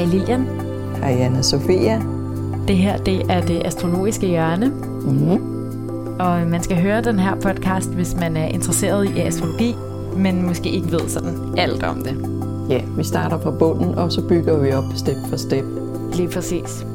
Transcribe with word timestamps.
Hej 0.00 0.08
Lilian. 0.08 0.46
Hej 0.96 1.12
Anna 1.20 1.42
Sofia. 1.42 2.02
Det 2.68 2.76
her 2.76 2.96
det 2.96 3.22
er 3.30 3.40
det 3.40 3.62
astrologiske 3.64 4.26
hjørne. 4.26 4.66
Mm-hmm. 4.66 5.40
Og 6.20 6.46
man 6.46 6.62
skal 6.62 6.82
høre 6.82 7.02
den 7.02 7.18
her 7.18 7.34
podcast, 7.34 7.94
hvis 7.94 8.14
man 8.14 8.36
er 8.36 8.46
interesseret 8.46 9.04
i 9.16 9.20
astrologi, 9.20 9.74
men 10.16 10.46
måske 10.46 10.70
ikke 10.70 10.92
ved 10.92 11.08
sådan 11.08 11.58
alt 11.58 11.82
om 11.82 12.02
det. 12.02 12.16
Ja, 12.70 12.82
vi 12.96 13.04
starter 13.04 13.40
fra 13.40 13.50
bunden, 13.50 13.94
og 13.94 14.12
så 14.12 14.28
bygger 14.28 14.58
vi 14.58 14.72
op 14.72 14.84
step 14.96 15.16
for 15.28 15.36
step. 15.36 15.64
Lige 16.14 16.28
præcis. 16.28 16.86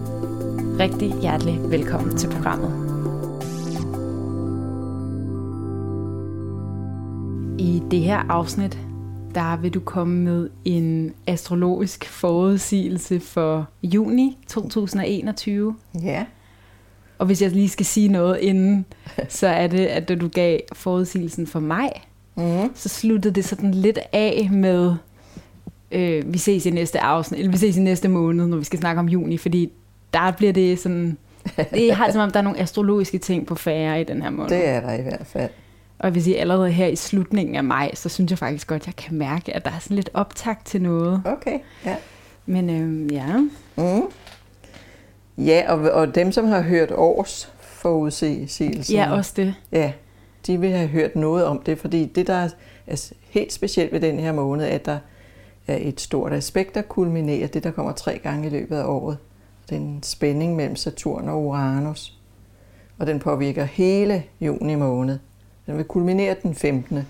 Rigtig 0.79 1.15
hjertelig 1.21 1.59
velkommen 1.69 2.17
til 2.17 2.27
programmet. 2.27 2.71
I 7.59 7.83
det 7.91 7.99
her 7.99 8.19
afsnit, 8.29 8.84
der 9.35 9.57
vil 9.57 9.73
du 9.73 9.79
komme 9.79 10.23
med 10.23 10.49
en 10.65 11.13
astrologisk 11.27 12.05
forudsigelse 12.05 13.19
for 13.19 13.67
juni 13.83 14.37
2021. 14.47 15.75
Ja. 16.03 16.25
Og 17.17 17.25
hvis 17.25 17.41
jeg 17.41 17.51
lige 17.51 17.69
skal 17.69 17.85
sige 17.85 18.07
noget 18.07 18.39
inden, 18.39 18.85
så 19.29 19.47
er 19.47 19.67
det, 19.67 19.85
at 19.85 20.07
da 20.09 20.15
du 20.15 20.27
gav 20.27 20.59
forudsigelsen 20.73 21.47
for 21.47 21.59
mig, 21.59 21.89
Mm. 22.37 22.71
så 22.75 22.89
sluttede 22.89 23.33
det 23.33 23.45
sådan 23.45 23.71
lidt 23.71 23.99
af 24.13 24.49
med, 24.51 24.95
øh, 25.91 26.33
vi 26.33 26.37
ses 26.37 26.65
i 26.65 26.69
næste 26.69 26.99
afsnit, 26.99 27.39
eller 27.39 27.51
vi 27.51 27.57
ses 27.57 27.77
i 27.77 27.81
næste 27.81 28.07
måned, 28.07 28.47
når 28.47 28.57
vi 28.57 28.63
skal 28.63 28.79
snakke 28.79 28.99
om 28.99 29.09
juni, 29.09 29.37
fordi 29.37 29.71
der 30.13 30.31
bliver 30.31 30.53
det 30.53 30.79
sådan, 30.79 31.17
det 31.73 31.93
har 31.95 32.11
som 32.11 32.21
om, 32.21 32.31
der 32.31 32.39
er 32.39 32.43
nogle 32.43 32.59
astrologiske 32.59 33.17
ting 33.17 33.47
på 33.47 33.55
færre 33.55 34.01
i 34.01 34.03
den 34.03 34.21
her 34.21 34.29
måned. 34.29 34.49
Det 34.57 34.67
er 34.67 34.79
der 34.81 34.93
i 34.93 35.01
hvert 35.01 35.25
fald. 35.27 35.49
Og 35.99 36.13
vil 36.13 36.23
sige, 36.23 36.39
allerede 36.39 36.71
her 36.71 36.87
i 36.87 36.95
slutningen 36.95 37.55
af 37.55 37.63
maj, 37.63 37.95
så 37.95 38.09
synes 38.09 38.31
jeg 38.31 38.37
faktisk 38.39 38.67
godt, 38.67 38.81
at 38.81 38.87
jeg 38.87 38.95
kan 38.95 39.17
mærke, 39.17 39.55
at 39.55 39.65
der 39.65 39.71
er 39.71 39.79
sådan 39.79 39.95
lidt 39.95 40.09
optakt 40.13 40.65
til 40.65 40.81
noget. 40.81 41.21
Okay, 41.25 41.59
ja. 41.85 41.95
Men 42.45 42.69
øh, 42.69 43.13
ja, 43.13 43.39
Mm. 43.77 44.01
Ja, 45.37 45.63
og, 45.67 45.79
og 45.91 46.15
dem, 46.15 46.31
som 46.31 46.45
har 46.45 46.61
hørt 46.61 46.91
års 46.91 47.51
forudsigelsen, 47.61 48.73
ja, 48.89 49.11
også 49.11 49.33
det. 49.35 49.53
ja, 49.71 49.91
de 50.47 50.59
vil 50.59 50.71
have 50.71 50.87
hørt 50.87 51.15
noget 51.15 51.45
om 51.45 51.61
det, 51.65 51.79
fordi 51.79 52.05
det, 52.05 52.27
der 52.27 52.49
er 52.87 53.11
helt 53.29 53.53
specielt 53.53 53.91
ved 53.91 54.01
den 54.01 54.19
her 54.19 54.31
måned, 54.31 54.65
at 54.65 54.85
der 54.85 54.97
er 55.67 55.77
et 55.81 56.01
stort 56.01 56.33
aspekt, 56.33 56.75
der 56.75 56.81
kulminerer 56.81 57.47
det, 57.47 57.63
der 57.63 57.71
kommer 57.71 57.91
tre 57.91 58.19
gange 58.23 58.47
i 58.47 58.49
løbet 58.49 58.75
af 58.77 58.85
året. 58.85 59.17
Den 59.69 59.99
spænding 60.03 60.55
mellem 60.55 60.75
Saturn 60.75 61.29
og 61.29 61.43
Uranus. 61.43 62.17
Og 62.97 63.07
den 63.07 63.19
påvirker 63.19 63.63
hele 63.63 64.23
juni 64.41 64.75
måned. 64.75 65.19
Den 65.65 65.77
vil 65.77 65.85
kulminere 65.85 66.35
den 66.43 66.55
15. 66.55 67.07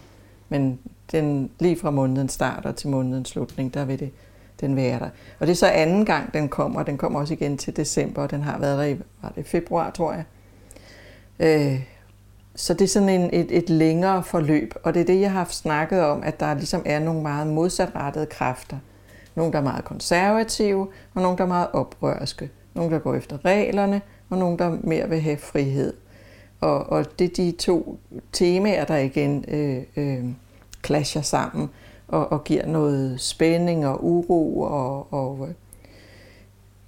Men 0.50 0.80
den, 1.12 1.50
lige 1.60 1.80
fra 1.80 1.92
måneden 1.92 2.30
starter 2.30 2.72
til 2.72 2.90
månedens 2.90 3.30
slutning, 3.30 3.74
der 3.74 3.86
vil 3.86 4.00
det, 4.00 4.12
den 4.62 4.76
være 4.76 5.00
der. 5.00 5.10
Og 5.40 5.48
det 5.48 5.50
er 5.50 5.56
så 5.56 5.68
anden 5.68 6.06
gang, 6.06 6.34
den 6.34 6.50
kommer. 6.50 6.84
Den 6.84 6.98
kommer 6.98 7.20
også 7.20 7.34
igen 7.34 7.58
til 7.58 7.78
december, 7.78 8.22
og 8.22 8.32
den 8.32 8.42
har 8.42 8.60
været 8.60 8.78
der 8.78 8.86
i 8.86 8.98
var 9.22 9.34
det 9.36 9.46
februar, 9.46 9.92
tror 9.92 10.14
jeg. 10.14 10.24
Øh, 11.40 11.82
så 12.56 12.74
det 12.74 12.82
er 12.82 12.88
sådan 12.88 13.10
en, 13.10 13.30
et, 13.34 13.58
et 13.58 13.70
længere 13.70 14.24
forløb, 14.24 14.74
og 14.84 14.94
det 14.94 15.02
er 15.02 15.06
det, 15.06 15.22
jeg 15.22 15.32
har 15.32 15.46
snakket 15.46 16.02
om, 16.02 16.24
at 16.24 16.40
der 16.40 16.54
ligesom 16.54 16.82
er 16.86 17.00
nogle 17.00 17.22
meget 17.22 17.48
modsatrettede 17.48 18.26
kræfter. 18.26 18.78
Nogle, 19.36 19.52
der 19.52 19.58
er 19.58 19.64
meget 19.64 19.86
konservative, 19.86 20.88
og 21.14 21.22
nogle, 21.22 21.38
der 21.38 21.44
er 21.44 21.48
meget 21.48 21.68
oprørske. 21.74 22.50
Nogle, 22.74 22.94
der 22.94 23.00
går 23.00 23.16
efter 23.16 23.46
reglerne, 23.46 24.02
og 24.30 24.38
nogle, 24.38 24.58
der 24.58 24.78
mere 24.84 25.10
vil 25.10 25.22
have 25.22 25.38
frihed. 25.38 25.94
Og, 26.60 26.90
og 26.90 27.20
det 27.20 27.30
er 27.30 27.36
de 27.36 27.52
to 27.52 28.00
temaer, 28.32 28.86
der 28.86 28.98
igen 28.98 29.46
øh, 29.48 29.84
øh, 29.96 30.26
clasher 30.86 31.22
sammen 31.22 31.70
og, 32.08 32.32
og 32.32 32.44
giver 32.44 32.66
noget 32.66 33.22
spænding 33.22 33.88
og 33.88 34.06
uro. 34.06 34.62
Og, 34.62 35.14
og, 35.14 35.48
øh. 35.50 35.54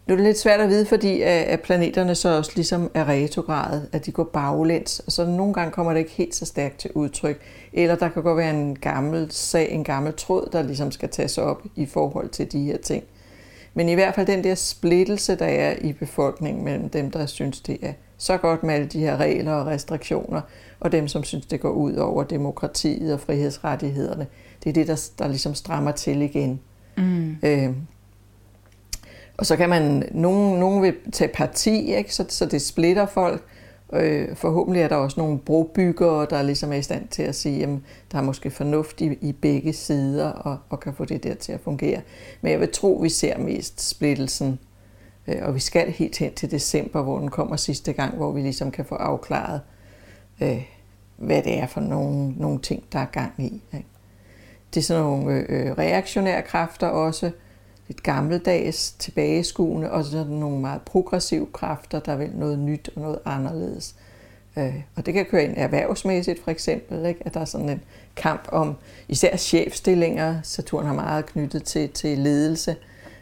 Nu 0.08 0.14
er 0.14 0.16
det 0.16 0.26
lidt 0.26 0.40
svært 0.40 0.60
at 0.60 0.70
vide, 0.70 0.86
fordi 0.86 1.22
at 1.22 1.44
at 1.44 1.62
planeterne 1.62 2.16
så 2.16 2.38
også 2.38 2.52
ligesom 2.56 2.92
er 2.94 3.10
retrograde, 3.10 3.88
at 3.92 4.06
de 4.06 4.12
går 4.12 4.24
baglæns, 4.24 5.00
og 5.00 5.12
så 5.12 5.26
nogle 5.26 5.54
gange 5.54 5.72
kommer 5.72 5.94
det 5.94 6.00
ikke 6.00 6.12
helt 6.12 6.36
så 6.36 6.46
stærkt 6.46 6.78
til 6.78 6.92
udtryk. 6.94 7.42
Eller 7.74 7.96
der 7.96 8.10
kan 8.10 8.24
godt 8.24 8.38
være 8.38 8.50
en 8.50 8.76
gammel 8.76 9.32
sag, 9.32 9.72
en 9.72 9.84
gammel 9.84 10.14
tråd, 10.14 10.50
der 10.52 10.62
ligesom 10.62 10.92
skal 10.92 11.10
tages 11.10 11.38
op 11.38 11.64
i 11.76 11.86
forhold 11.86 12.30
til 12.30 12.52
de 12.52 12.64
her 12.64 12.78
ting. 12.78 13.04
Men 13.74 13.90
i 13.90 13.94
hvert 13.94 14.16
fald 14.16 14.28
den 14.28 14.44
der 14.44 14.56
splittelse, 14.56 15.36
der 15.36 15.46
er 15.46 15.76
i 15.82 15.94
befolkningen 15.94 16.64
mellem 16.64 16.90
dem, 16.90 17.12
der 17.12 17.26
synes, 17.26 17.62
det 17.62 17.78
er 17.82 17.94
så 18.18 18.38
godt 18.38 18.64
med 18.64 18.74
alle 18.74 18.88
de 18.88 19.00
her 19.00 19.18
regler 19.18 19.54
og 19.54 19.68
restriktioner, 19.68 20.42
og 20.80 20.92
dem, 20.92 21.08
som 21.08 21.24
synes, 21.24 21.46
det 21.46 21.60
går 21.60 21.70
ud 21.72 21.94
over 21.94 22.24
demokratiet 22.24 23.14
og 23.14 23.20
frihedsrettighederne. 23.20 24.28
Det 24.64 24.70
er 24.70 24.74
det, 24.74 24.88
der, 24.88 25.10
der 25.20 25.28
ligesom 25.28 25.56
strammer 25.56 25.92
til 25.92 26.22
igen. 26.22 26.60
Mm. 26.98 27.36
Øh, 27.44 27.70
og 29.38 29.46
så 29.46 29.56
kan 29.56 29.70
man, 29.70 30.10
nogen, 30.12 30.60
nogen 30.60 30.82
vil 30.82 30.94
tage 31.12 31.32
parti, 31.34 31.96
ikke? 31.96 32.16
Så, 32.16 32.26
så 32.30 32.46
det 32.46 32.62
splitter 32.62 33.06
folk. 33.06 33.44
Øh, 33.94 34.36
forhåbentlig 34.36 34.82
er 34.82 34.88
der 34.88 34.96
også 34.96 35.20
nogle 35.20 35.40
brobyggere, 35.40 36.28
der 36.30 36.42
ligesom 36.42 36.72
er 36.72 36.78
i 36.78 36.82
stand 36.82 37.08
til 37.08 37.24
at 37.24 37.36
sige, 37.36 37.64
at 37.64 37.70
der 38.12 38.18
er 38.18 38.22
måske 38.22 38.52
fornuft 38.52 39.02
i, 39.02 39.18
i 39.22 39.32
begge 39.32 39.74
sider, 39.74 40.30
og, 40.30 40.58
og 40.70 40.80
kan 40.80 40.94
få 40.94 41.06
det 41.06 41.24
der 41.24 41.34
til 41.36 41.52
at 41.52 41.60
fungere. 41.60 42.02
Men 42.42 42.52
jeg 42.52 42.60
vil 42.60 42.72
tro, 42.72 43.00
vi 43.04 43.10
ser 43.10 43.38
mest 43.38 43.90
splittelsen, 43.90 44.60
Øh, 45.28 45.38
og 45.42 45.56
vi 45.56 45.60
skal 45.60 45.92
helt 45.92 46.18
hen 46.18 46.34
til 46.34 46.52
december, 46.52 47.02
hvor 47.02 47.20
den 47.20 47.30
kommer 47.30 47.56
sidste 47.56 47.94
gang, 47.94 48.16
hvor 48.16 48.32
vi 48.32 48.42
ligesom 48.42 48.72
kan 48.72 48.86
få 48.86 48.96
afklaret, 48.96 49.62
øh, 50.42 50.64
hvad 51.18 51.44
det 51.44 51.60
er 51.60 51.68
for 51.68 51.82
nogle, 51.82 52.34
nogle 52.38 52.60
ting, 52.60 52.84
der 52.92 53.00
er 53.00 53.06
gang 53.06 53.34
i. 53.38 53.62
Ikke? 53.74 53.88
Det 54.74 54.80
er 54.80 54.84
sådan 54.84 55.04
nogle 55.04 55.46
øh, 55.50 55.78
reaktionære 55.78 56.42
kræfter 56.42 56.88
også, 56.88 57.32
lidt 57.88 58.04
gammeldags, 58.04 58.92
tilbageskuende, 58.92 59.92
og 59.92 60.04
så 60.04 60.24
nogle 60.24 60.62
meget 60.62 60.82
progressive 60.82 61.48
kræfter, 61.54 62.00
der 62.00 62.16
vil 62.16 62.32
noget 62.36 62.60
nyt 62.60 62.90
og 62.96 63.02
noget 63.02 63.20
anderledes. 63.26 63.96
Øh, 64.58 64.76
og 64.96 65.06
det 65.06 65.14
kan 65.14 65.26
køre 65.26 65.44
ind 65.44 65.54
erhvervsmæssigt 65.58 66.44
for 66.44 66.52
eksempel, 66.52 67.06
ikke? 67.06 67.22
at 67.26 67.34
der 67.34 67.40
er 67.40 67.46
sådan 67.46 67.70
en 67.70 67.82
kamp 68.16 68.48
om 68.52 68.76
især 69.08 69.38
chefstillinger. 69.38 70.40
Saturn 70.44 70.86
har 70.86 70.94
meget 70.94 71.26
knyttet 71.26 71.64
til, 71.64 71.90
til 71.90 72.18
ledelse, 72.18 72.76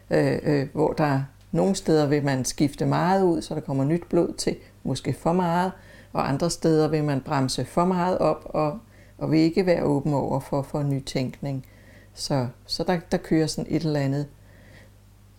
øh, 0.09 0.39
øh, 0.43 0.67
hvor 0.73 0.93
der 0.93 1.21
nogle 1.55 1.75
steder 1.75 2.05
vil 2.07 2.23
man 2.23 2.45
skifte 2.45 2.85
meget 2.85 3.23
ud, 3.23 3.41
så 3.41 3.55
der 3.55 3.61
kommer 3.61 3.83
nyt 3.83 4.03
blod 4.09 4.33
til, 4.33 4.55
måske 4.83 5.13
for 5.13 5.33
meget, 5.33 5.71
og 6.13 6.29
andre 6.29 6.49
steder 6.49 6.87
vil 6.87 7.03
man 7.03 7.21
bremse 7.21 7.65
for 7.65 7.85
meget 7.85 8.17
op, 8.17 8.41
og, 8.45 8.79
og 9.17 9.31
vil 9.31 9.39
ikke 9.39 9.65
være 9.65 9.83
åben 9.83 10.13
over 10.13 10.39
for, 10.39 10.61
for 10.61 10.83
nytænkning. 10.83 11.65
Så, 12.13 12.47
så 12.65 12.83
der, 12.83 12.99
der 13.11 13.17
kører 13.17 13.47
sådan 13.47 13.71
et 13.75 13.83
eller 13.83 13.99
andet 13.99 14.27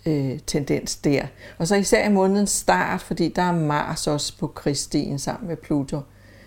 øh, 0.07 0.39
tendens 0.47 0.97
der. 0.97 1.27
Og 1.59 1.69
så 1.69 1.77
især 1.77 2.09
i 2.09 2.13
månedens 2.13 2.51
start, 2.51 3.01
fordi 3.01 3.29
der 3.29 3.43
er 3.43 3.53
Mars 3.53 4.07
også 4.07 4.39
på 4.39 4.47
Kristien 4.47 5.19
sammen 5.19 5.49
med 5.49 5.57
Pluto. 5.57 6.01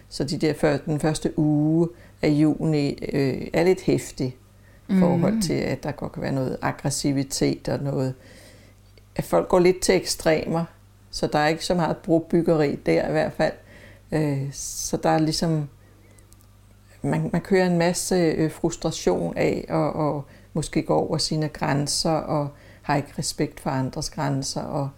Så 0.10 0.24
de 0.24 0.38
der 0.38 0.54
før, 0.54 0.78
den 0.78 1.00
første 1.00 1.40
uge 1.40 1.88
af 2.22 2.30
juni 2.30 3.04
øh, 3.14 3.48
er 3.54 3.64
lidt 3.64 3.82
hæftig 3.82 4.28
i 4.28 4.94
Mm. 4.94 5.00
forhold 5.00 5.42
til, 5.42 5.54
at 5.54 5.84
der 5.84 5.92
godt 5.92 6.12
kan 6.12 6.22
være 6.22 6.32
noget 6.32 6.58
aggressivitet 6.62 7.70
og 7.70 7.80
noget... 7.84 8.14
At 9.20 9.26
folk 9.26 9.48
går 9.48 9.60
lidt 9.60 9.80
til 9.80 9.96
ekstremer, 9.96 10.66
så 11.12 11.28
der 11.28 11.40
er 11.40 11.48
ikke 11.48 11.66
så 11.66 11.76
meget 11.76 11.98
brobyggeri 11.98 12.76
der 12.76 13.08
i 13.08 13.12
hvert 13.12 13.34
fald. 13.34 13.54
Øh, 14.12 14.48
så 14.52 14.98
der 14.98 15.10
er 15.10 15.18
ligesom... 15.18 15.70
Man, 17.02 17.30
man 17.34 17.42
kører 17.42 17.66
en 17.66 17.78
masse 17.78 18.16
øh, 18.16 18.52
frustration 18.52 19.38
af, 19.38 19.66
og, 19.70 19.94
og 19.94 20.26
måske 20.54 20.82
går 20.82 21.00
over 21.00 21.18
sine 21.18 21.48
grænser, 21.48 22.12
og 22.12 22.50
har 22.82 22.96
ikke 22.96 23.14
respekt 23.18 23.60
for 23.60 23.70
andres 23.70 24.10
grænser. 24.10 24.62
Og, 24.62 24.90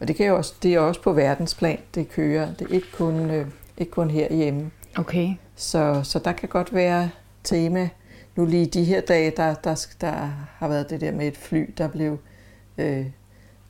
og 0.00 0.08
det, 0.08 0.16
kan 0.16 0.26
jo 0.26 0.36
også, 0.36 0.54
det 0.62 0.74
er 0.74 0.80
også 0.80 1.02
på 1.02 1.12
verdensplan, 1.12 1.78
det 1.94 2.08
kører. 2.08 2.54
Det 2.54 2.70
er 2.70 2.74
ikke 2.74 2.92
kun, 2.92 3.30
øh, 3.30 3.46
ikke 3.78 3.92
kun 3.92 4.10
herhjemme. 4.10 4.70
Okay. 4.96 5.34
Så, 5.56 6.00
så 6.04 6.18
der 6.18 6.32
kan 6.32 6.48
godt 6.48 6.74
være 6.74 7.10
tema. 7.44 7.88
Nu 8.36 8.44
lige 8.44 8.66
de 8.66 8.84
her 8.84 9.00
dage, 9.00 9.32
der, 9.36 9.54
der, 9.54 9.86
der 10.00 10.12
har 10.58 10.68
været 10.68 10.90
det 10.90 11.00
der 11.00 11.12
med 11.12 11.26
et 11.26 11.36
fly, 11.36 11.74
der 11.78 11.88
blev 11.88 12.18
øh, 12.78 13.06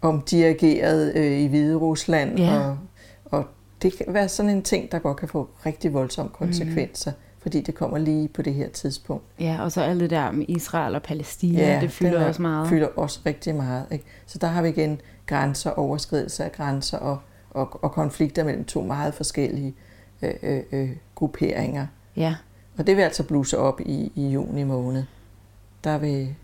omdirigeret 0.02 1.12
øh, 1.16 1.38
i 1.40 1.46
Hvide 1.46 1.74
Rusland. 1.76 2.38
Ja. 2.38 2.58
Og, 2.60 2.76
og 3.24 3.44
det 3.82 3.92
kan 3.96 4.06
være 4.08 4.28
sådan 4.28 4.50
en 4.50 4.62
ting, 4.62 4.92
der 4.92 4.98
godt 4.98 5.16
kan 5.16 5.28
få 5.28 5.48
rigtig 5.66 5.94
voldsomme 5.94 6.30
konsekvenser, 6.32 7.10
mm. 7.10 7.16
fordi 7.42 7.60
det 7.60 7.74
kommer 7.74 7.98
lige 7.98 8.28
på 8.28 8.42
det 8.42 8.54
her 8.54 8.68
tidspunkt. 8.68 9.24
Ja, 9.40 9.58
og 9.62 9.72
så 9.72 9.80
alt 9.82 10.00
det 10.00 10.10
der 10.10 10.30
med 10.30 10.44
Israel 10.48 10.94
og 10.94 11.02
Palæstina, 11.02 11.80
det 11.80 11.90
fylder 11.92 12.20
er- 12.20 12.26
også 12.28 12.42
meget. 12.42 12.68
fylder 12.68 12.86
også 12.96 13.20
rigtig 13.26 13.54
meget. 13.54 13.84
Ikke? 13.90 14.04
Så 14.26 14.38
der 14.38 14.46
har 14.46 14.62
vi 14.62 14.68
igen 14.68 15.00
grænser, 15.26 15.70
overskridelse 15.70 16.44
af 16.44 16.52
grænser 16.52 16.98
og, 16.98 17.18
og, 17.50 17.84
og 17.84 17.92
konflikter 17.92 18.44
mellem 18.44 18.64
to 18.64 18.82
meget 18.82 19.14
forskellige 19.14 19.74
øh, 20.22 20.34
øh, 20.42 20.62
øh, 20.72 20.90
grupperinger. 21.14 21.86
Ja, 22.16 22.34
Og 22.78 22.86
det 22.86 22.96
vil 22.96 23.02
altså 23.02 23.22
bluse 23.22 23.58
op 23.58 23.80
i, 23.80 24.12
i 24.14 24.28
juni 24.28 24.64
måned. 24.64 25.04
Der 25.84 25.98
vil, 25.98 26.34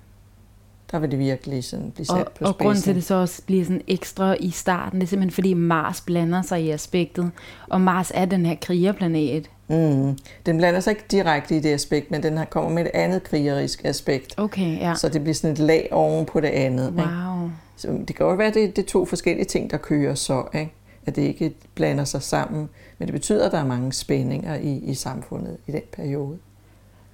der 0.90 0.98
vil 0.98 1.10
det 1.10 1.18
virkelig 1.18 1.64
sådan 1.64 1.90
blive 1.90 2.06
sat 2.06 2.16
og, 2.16 2.32
på 2.38 2.44
og 2.44 2.58
grund 2.58 2.74
til 2.74 2.82
spidsen. 2.82 2.94
det 2.94 3.04
så 3.04 3.14
også 3.14 3.42
bliver 3.46 3.64
sådan 3.64 3.82
ekstra 3.86 4.34
i 4.40 4.50
starten, 4.50 5.00
det 5.00 5.06
er 5.06 5.08
simpelthen 5.08 5.34
fordi 5.34 5.54
Mars 5.54 6.00
blander 6.00 6.42
sig 6.42 6.64
i 6.64 6.70
aspektet, 6.70 7.30
og 7.68 7.80
Mars 7.80 8.12
er 8.14 8.24
den 8.24 8.46
her 8.46 8.54
krigerplanet. 8.62 9.50
Mm. 9.68 10.18
Den 10.46 10.56
blander 10.56 10.80
sig 10.80 10.90
ikke 10.90 11.04
direkte 11.10 11.56
i 11.56 11.60
det 11.60 11.72
aspekt, 11.72 12.10
men 12.10 12.22
den 12.22 12.36
har 12.36 12.44
kommer 12.44 12.70
med 12.70 12.82
et 12.82 12.90
andet 12.94 13.22
krigerisk 13.22 13.84
aspekt. 13.84 14.34
Okay, 14.36 14.78
ja. 14.78 14.94
Så 14.94 15.08
det 15.08 15.22
bliver 15.22 15.34
sådan 15.34 15.52
et 15.52 15.58
lag 15.58 15.88
oven 15.90 16.26
på 16.26 16.40
det 16.40 16.48
andet. 16.48 16.88
Ikke? 16.88 17.02
Wow. 17.02 17.50
Så 17.76 17.88
det 17.88 18.16
kan 18.16 18.26
godt 18.26 18.38
være, 18.38 18.48
at 18.48 18.54
det, 18.54 18.76
det 18.76 18.82
er 18.82 18.86
to 18.86 19.04
forskellige 19.04 19.44
ting, 19.44 19.70
der 19.70 19.76
kører 19.76 20.14
så, 20.14 20.44
ikke? 20.54 20.72
at 21.06 21.16
det 21.16 21.22
ikke 21.22 21.54
blander 21.74 22.04
sig 22.04 22.22
sammen. 22.22 22.68
Men 22.98 23.08
det 23.08 23.12
betyder, 23.12 23.46
at 23.46 23.52
der 23.52 23.58
er 23.58 23.66
mange 23.66 23.92
spændinger 23.92 24.54
i, 24.54 24.76
i 24.76 24.94
samfundet 24.94 25.56
i 25.66 25.72
den 25.72 25.82
periode. 25.92 26.38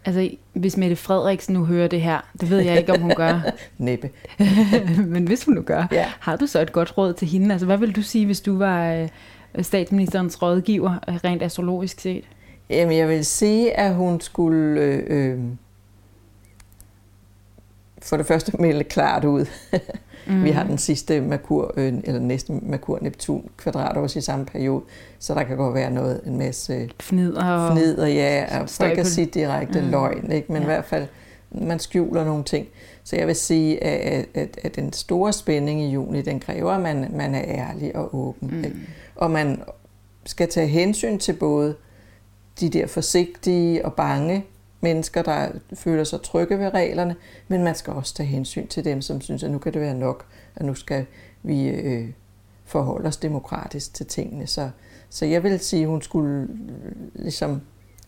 Altså, 0.05 0.31
hvis 0.53 0.77
Mette 0.77 0.97
Frederiksen 0.97 1.55
nu 1.55 1.65
hører 1.65 1.89
det 1.89 2.01
her, 2.01 2.21
det 2.41 2.51
ved 2.51 2.61
jeg 2.61 2.79
ikke, 2.79 2.93
om 2.93 3.01
hun 3.01 3.13
gør. 3.17 3.41
Næppe. 3.79 4.11
Men 5.15 5.27
hvis 5.27 5.45
hun 5.45 5.55
nu 5.55 5.63
gør, 5.63 5.87
Ja. 5.93 6.07
har 6.21 6.37
du 6.37 6.47
så 6.47 6.61
et 6.61 6.73
godt 6.73 6.99
råd 6.99 7.13
til 7.13 7.29
hende? 7.29 7.53
Altså, 7.53 7.67
hvad 7.67 7.79
vil 7.79 7.97
du 7.97 8.03
sige, 8.03 8.27
hvis 8.27 8.41
du 8.41 8.59
var 8.59 8.93
øh, 8.93 9.09
statsministerens 9.65 10.43
rådgiver, 10.43 10.95
øh, 11.09 11.15
rent 11.15 11.43
astrologisk 11.43 12.01
set? 12.01 12.25
Jamen, 12.71 12.97
jeg 12.99 13.09
vil 13.09 13.25
sige, 13.25 13.79
at 13.79 13.95
hun 13.95 14.21
skulle 14.21 14.81
øh, 14.81 15.03
øh, 15.33 15.39
for 18.03 18.17
det 18.17 18.27
første 18.27 18.53
melde 18.59 18.85
klart 18.85 19.25
ud. 19.25 19.47
Mm. 20.27 20.43
Vi 20.45 20.51
har 20.51 20.65
den 20.65 20.79
sidste 20.79 21.21
Merkur, 21.21 21.75
øh, 21.77 21.95
eller 22.05 22.21
næste 22.21 22.53
Merkur-Neptun 22.53 23.49
kvadratårs 23.57 24.17
i 24.17 24.21
samme 24.21 24.45
periode, 24.45 24.83
så 25.19 25.35
der 25.35 25.43
kan 25.43 25.57
godt 25.57 25.75
være 25.75 25.91
noget, 25.91 26.21
en 26.27 26.39
masse 26.39 26.91
Fnider 27.01 27.45
og... 27.45 27.77
fnid 27.77 27.99
og 27.99 28.13
ja, 28.13 28.61
og 28.61 28.69
for 28.69 28.85
ikke 28.85 29.01
at 29.01 29.07
sige 29.07 29.27
direkte 29.27 29.79
Mm. 29.81 29.85
mm. 29.85 29.91
løgn, 29.91 30.33
ikke? 30.33 30.53
men 30.53 30.63
ja. 30.63 30.63
i 30.63 30.67
hvert 30.67 30.85
fald, 30.85 31.07
man 31.51 31.79
skjuler 31.79 32.25
nogle 32.25 32.45
ting. 32.45 32.67
Så 33.05 33.17
jeg 33.17 33.27
vil 33.27 33.37
sige, 33.37 33.85
at, 33.85 34.27
at, 34.35 34.59
at 34.63 34.77
den 34.77 34.93
store 34.93 35.33
spænding 35.33 35.83
i 35.83 35.91
juni, 35.91 36.23
den 36.23 36.41
kræver, 36.41 36.73
at 36.73 36.81
man, 36.81 37.11
man 37.15 37.35
er 37.35 37.43
ærlig 37.45 37.97
og 37.97 38.15
åben. 38.15 38.49
Mm. 38.51 38.65
Ikke? 38.65 38.77
Og 39.17 39.31
man 39.31 39.63
skal 40.27 40.49
tage 40.49 40.67
hensyn 40.67 41.19
til 41.19 41.33
både 41.33 41.75
de 42.61 42.69
der 42.69 42.87
forsigtige 42.87 43.85
og 43.85 43.93
bange 43.95 44.45
mennesker, 44.83 45.23
der 45.23 45.49
føler 45.75 46.05
sig 46.05 46.23
trygge 46.23 46.59
ved 46.59 46.75
reglerne, 46.75 47.17
men 47.49 47.65
man 47.65 47.75
skal 47.75 47.93
også 47.93 48.15
tage 48.15 48.27
hensyn 48.27 48.67
til 48.67 48.85
dem, 48.85 49.03
som 49.03 49.21
synes, 49.21 49.43
at 49.43 49.51
nu 49.51 49.59
kan 49.59 49.73
det 49.73 49.81
være 49.81 49.95
nok, 49.95 50.27
at 50.57 50.67
nu 50.67 50.75
skal 50.75 51.07
vi 51.43 51.69
øh, 51.69 52.09
forholde 52.65 53.07
os 53.09 53.17
demokratisk 53.17 53.95
til 53.95 54.07
tingene. 54.07 54.47
Så, 54.47 54.71
så 55.11 55.27
jeg 55.27 55.43
vil 55.43 55.61
sige, 55.61 55.83
at 55.83 55.89
hun 55.89 56.03
skulle 56.03 56.43
øh, 56.43 57.23
ligesom 57.25 57.61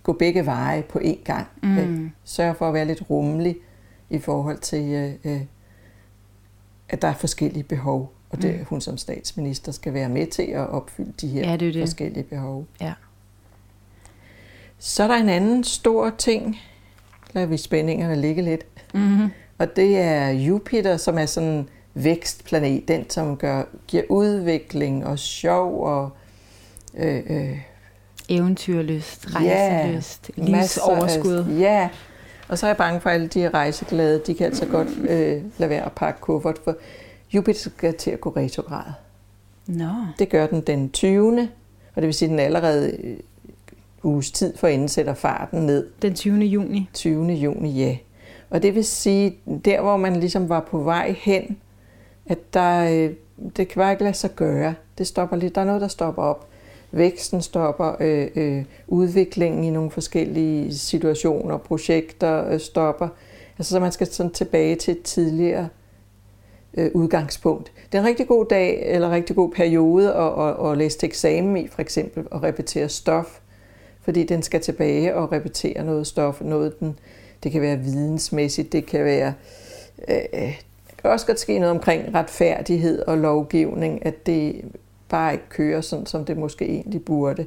gå 0.03 0.13
begge 0.13 0.47
veje 0.47 0.83
på 0.83 0.99
én 0.99 1.23
gang. 1.25 1.47
Mm. 1.63 1.79
Ikke? 1.79 2.13
Sørge 2.25 2.55
for 2.55 2.69
at 2.69 2.75
være 2.75 2.85
lidt 2.85 3.03
rummelig 3.11 3.57
i 4.11 4.19
forhold 4.19 4.59
til, 4.59 4.85
øh, 4.93 5.33
øh, 5.33 5.41
at 6.89 7.03
der 7.03 7.09
er 7.09 7.15
forskellige 7.15 7.63
behov, 7.65 8.13
og 8.31 8.43
det 8.43 8.55
Mm. 8.59 8.65
hun 8.65 8.81
som 8.81 8.97
statsminister 8.97 9.73
skal 9.73 9.95
være 9.95 10.09
med 10.09 10.27
til 10.27 10.43
at 10.43 10.69
opfylde 10.69 11.13
de 11.21 11.29
her 11.29 11.51
Ja, 11.51 11.57
det 11.57 11.69
er 11.69 11.73
det. 11.73 11.83
forskellige 11.83 12.25
behov. 12.25 12.67
Ja. 12.81 12.93
Så 14.87 15.03
er 15.03 15.07
der 15.09 15.15
en 15.15 15.29
anden 15.29 15.65
stor 15.65 16.11
ting, 16.19 16.61
lader 17.33 17.47
vi 17.47 17.57
spændingerne 17.57 18.17
ligge 18.21 18.43
lidt, 18.43 18.65
Mm-hmm. 18.95 19.29
og 19.59 19.77
det 19.77 19.99
er 19.99 20.29
Jupiter, 20.31 20.97
som 20.97 21.19
er 21.19 21.27
sådan 21.27 21.49
en 21.49 21.69
vækstplanet, 21.95 22.89
den 22.89 23.11
som 23.11 23.37
gør, 23.37 23.63
giver 23.89 24.03
udvikling 24.09 25.07
og 25.07 25.19
sjov 25.19 25.85
og 25.87 26.11
øh, 26.97 27.23
øh, 27.31 27.59
Eventyrlyst, 28.29 29.27
Ja, 29.35 29.39
rejselyst, 29.39 30.31
af- 30.39 30.45
livsoverskud. 30.45 31.45
Ja, 31.59 31.89
og 32.49 32.59
så 32.59 32.67
er 32.67 32.71
jeg 32.71 32.77
bange 32.77 33.01
for, 33.01 33.11
at 33.11 33.15
alle 33.15 33.27
de 33.27 33.49
rejseglade, 33.49 34.23
de 34.27 34.35
kan 34.35 34.47
altså 34.47 34.67
godt 34.67 34.89
øh, 34.89 35.43
lade 35.59 35.71
være 35.71 35.85
at 35.85 35.93
pakke 35.93 36.21
kuffert, 36.21 36.59
for 36.65 36.77
Jupiter 37.35 37.61
skal 37.71 37.95
til 37.97 38.11
at 38.11 38.21
gå 38.21 38.31
retrograd. 38.31 38.93
Nå. 39.67 39.91
Det 40.19 40.29
gør 40.29 40.47
den 40.47 40.61
den 40.61 40.91
20. 40.91 41.49
Og 41.95 42.03
det 42.03 42.07
vil 42.07 42.15
sige, 42.15 42.27
at 42.27 42.31
den 42.31 42.39
allerede 42.39 42.97
øh, 43.05 43.17
uges 44.05 44.31
tid 44.31 44.57
forinden 44.57 44.89
sætter 44.89 45.15
farten 45.15 45.67
ned. 45.67 45.87
Den 46.03 46.15
20. 46.15 46.39
juni. 46.39 46.89
20. 46.95 47.33
juni, 47.33 47.71
ja. 47.71 47.97
Og 48.51 48.63
det 48.63 48.75
vil 48.75 48.85
sige, 48.85 49.37
der 49.65 49.81
hvor 49.81 49.97
man 49.97 50.17
ligesom 50.17 50.49
var 50.49 50.61
på 50.61 50.79
vej 50.79 51.15
hen, 51.19 51.57
at 52.27 52.55
der, 52.55 52.85
øh, 52.85 53.11
det 53.57 53.69
kan 53.69 53.81
bare 53.81 53.93
ikke 53.93 54.05
lade 54.05 54.15
sig 54.15 54.31
gøre. 54.37 54.75
Det 54.99 55.07
stopper 55.07 55.37
lidt. 55.37 55.55
Der 55.55 55.61
er 55.61 55.65
noget, 55.65 55.81
der 55.81 55.89
stopper 55.89 56.23
op. 56.23 56.49
Væksten 56.93 57.43
stopper, 57.43 57.97
øh, 58.01 58.29
øh, 58.35 58.65
udviklingen 58.89 59.65
i 59.65 59.71
nogle 59.71 59.91
forskellige 59.91 60.75
situationer, 60.75 61.57
projekter 61.57 62.49
øh, 62.51 62.61
stopper. 62.61 63.09
Altså 63.59 63.71
så 63.71 63.81
man 63.81 63.93
skal 63.93 64.07
sådan 64.07 64.33
tilbage 64.33 64.77
til 64.77 64.93
et 64.93 65.03
tidligere 65.03 65.69
øh, 66.75 66.91
udgangspunkt. 66.95 67.73
Det 67.93 67.99
er 67.99 68.03
en 68.03 68.09
rigtig 68.09 68.29
god 68.29 68.47
dag, 68.47 68.95
eller 68.95 69.09
en 69.09 69.15
rigtig 69.15 69.37
god 69.37 69.51
periode 69.51 70.15
at, 70.15 70.49
at, 70.49 70.71
at 70.71 70.79
læse 70.79 70.99
til 70.99 71.07
eksamen 71.07 71.57
i, 71.57 71.69
for 71.69 71.81
eksempel, 71.81 72.27
og 72.31 72.43
repetere 72.43 72.89
stof, 72.89 73.41
fordi 74.05 74.25
den 74.25 74.43
skal 74.43 74.61
tilbage 74.61 75.15
og 75.15 75.33
repetere 75.33 75.85
noget 75.85 76.07
stof, 76.07 76.41
noget 76.41 76.81
den, 76.81 76.99
det 77.43 77.53
kan 77.53 77.63
være 77.63 77.79
vidensmæssigt, 77.79 78.73
det 78.73 78.87
kan 78.87 79.05
være, 79.05 79.35
øh, 80.09 80.17
det 80.91 80.97
kan 81.03 81.11
også 81.11 81.27
godt 81.27 81.41
ske 81.41 81.59
noget 81.59 81.71
omkring 81.71 82.15
retfærdighed 82.15 83.03
og 83.03 83.19
lovgivning, 83.19 84.07
at 84.07 84.27
det 84.27 84.65
bare 85.09 85.33
ikke 85.33 85.49
kører 85.49 85.81
sådan, 85.81 86.07
som 86.07 86.25
det 86.25 86.37
måske 86.37 86.65
egentlig 86.65 87.05
burde. 87.05 87.47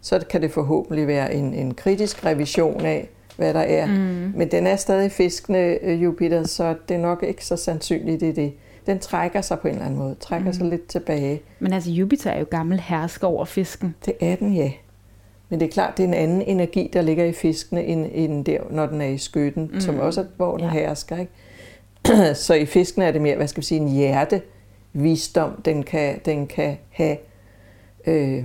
Så 0.00 0.24
kan 0.30 0.42
det 0.42 0.50
forhåbentlig 0.50 1.06
være 1.06 1.34
en, 1.34 1.54
en 1.54 1.74
kritisk 1.74 2.24
revision 2.24 2.80
af, 2.80 3.08
hvad 3.36 3.54
der 3.54 3.60
er. 3.60 3.86
Mm. 3.86 4.32
Men 4.36 4.50
den 4.50 4.66
er 4.66 4.76
stadig 4.76 5.12
fiskende, 5.12 5.78
øh, 5.82 6.02
Jupiter, 6.02 6.44
så 6.44 6.74
det 6.88 6.94
er 6.94 7.00
nok 7.00 7.22
ikke 7.22 7.44
så 7.44 7.56
sandsynligt, 7.56 8.20
det 8.20 8.28
er 8.28 8.32
det. 8.32 8.52
Den 8.86 8.98
trækker 8.98 9.40
sig 9.40 9.58
på 9.58 9.68
en 9.68 9.74
eller 9.74 9.86
anden 9.86 9.98
måde, 9.98 10.16
trækker 10.20 10.46
mm. 10.46 10.52
sig 10.52 10.66
lidt 10.66 10.86
tilbage. 10.86 11.42
Men 11.58 11.72
altså, 11.72 11.90
Jupiter 11.90 12.30
er 12.30 12.38
jo 12.38 12.46
gammel 12.50 12.80
hersker 12.80 13.26
over 13.26 13.44
fisken. 13.44 13.94
Det 14.06 14.14
er 14.20 14.36
den, 14.36 14.54
ja. 14.54 14.72
Men 15.54 15.60
det 15.60 15.66
er 15.66 15.72
klart, 15.72 15.96
det 15.96 16.02
er 16.02 16.08
en 16.08 16.14
anden 16.14 16.42
energi, 16.42 16.90
der 16.92 17.02
ligger 17.02 17.24
i 17.24 17.32
fiskene, 17.32 17.84
end, 17.84 18.06
end 18.12 18.44
der, 18.44 18.58
når 18.70 18.86
den 18.86 19.00
er 19.00 19.06
i 19.06 19.18
skytten, 19.18 19.70
mm. 19.74 19.80
som 19.80 19.98
også 19.98 20.20
er, 20.20 20.24
hvor 20.36 20.56
den 20.56 20.66
Ja. 20.66 20.72
hersker. 20.72 21.16
Ikke? 21.18 22.34
så 22.44 22.54
i 22.54 22.66
fiskene 22.66 23.04
er 23.04 23.12
det 23.12 23.22
mere, 23.22 23.36
hvad 23.36 23.48
skal 23.48 23.60
vi 23.60 23.66
sige, 23.66 23.80
en 23.80 23.88
hjertevisdom, 23.88 25.62
den 25.64 25.82
kan, 25.82 26.20
den 26.24 26.46
kan 26.46 26.76
have. 26.90 27.16
Øh, 28.06 28.44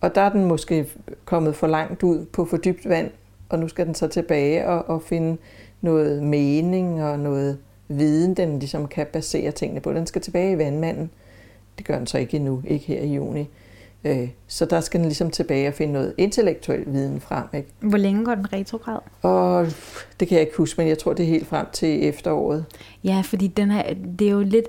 og 0.00 0.14
der 0.14 0.20
er 0.20 0.28
den 0.28 0.44
måske 0.44 0.86
kommet 1.24 1.54
for 1.54 1.66
langt 1.66 2.02
ud 2.02 2.24
på 2.24 2.44
for 2.44 2.56
dybt 2.56 2.88
vand, 2.88 3.10
og 3.48 3.58
nu 3.58 3.68
skal 3.68 3.86
den 3.86 3.94
så 3.94 4.06
tilbage 4.06 4.66
og, 4.66 4.88
og 4.88 5.02
finde 5.02 5.36
noget 5.80 6.22
mening 6.22 7.04
og 7.04 7.18
noget 7.18 7.58
viden, 7.88 8.34
den 8.34 8.58
ligesom 8.58 8.88
kan 8.88 9.06
basere 9.12 9.50
tingene 9.50 9.80
på. 9.80 9.92
Den 9.92 10.06
skal 10.06 10.22
tilbage 10.22 10.52
i 10.52 10.58
vandmanden. 10.58 11.10
Det 11.78 11.86
gør 11.86 11.98
den 11.98 12.06
så 12.06 12.18
ikke 12.18 12.36
endnu, 12.36 12.62
ikke 12.66 12.86
her 12.86 13.00
i 13.00 13.14
juni. 13.14 13.48
Øh, 14.04 14.28
Så 14.46 14.64
der 14.64 14.80
skal 14.80 15.00
den 15.00 15.06
ligesom 15.06 15.30
tilbage 15.30 15.68
og 15.68 15.74
finde 15.74 15.92
noget 15.92 16.14
intellektuel 16.18 16.84
viden 16.86 17.20
frem. 17.20 17.44
Ikke? 17.54 17.68
Hvor 17.80 17.98
længe 17.98 18.24
går 18.24 18.34
den 18.34 18.52
retrograd? 18.52 18.98
Og 19.22 19.66
det 20.20 20.28
kan 20.28 20.34
jeg 20.34 20.40
ikke 20.46 20.56
huske, 20.56 20.80
men 20.80 20.88
jeg 20.88 20.98
tror, 20.98 21.12
det 21.12 21.22
er 21.24 21.28
helt 21.28 21.46
frem 21.46 21.66
til 21.72 22.08
efteråret. 22.08 22.64
Ja, 23.04 23.20
fordi 23.24 23.46
den 23.46 23.70
her, 23.70 23.82
det 24.18 24.26
er 24.26 24.30
jo 24.32 24.40
lidt 24.40 24.66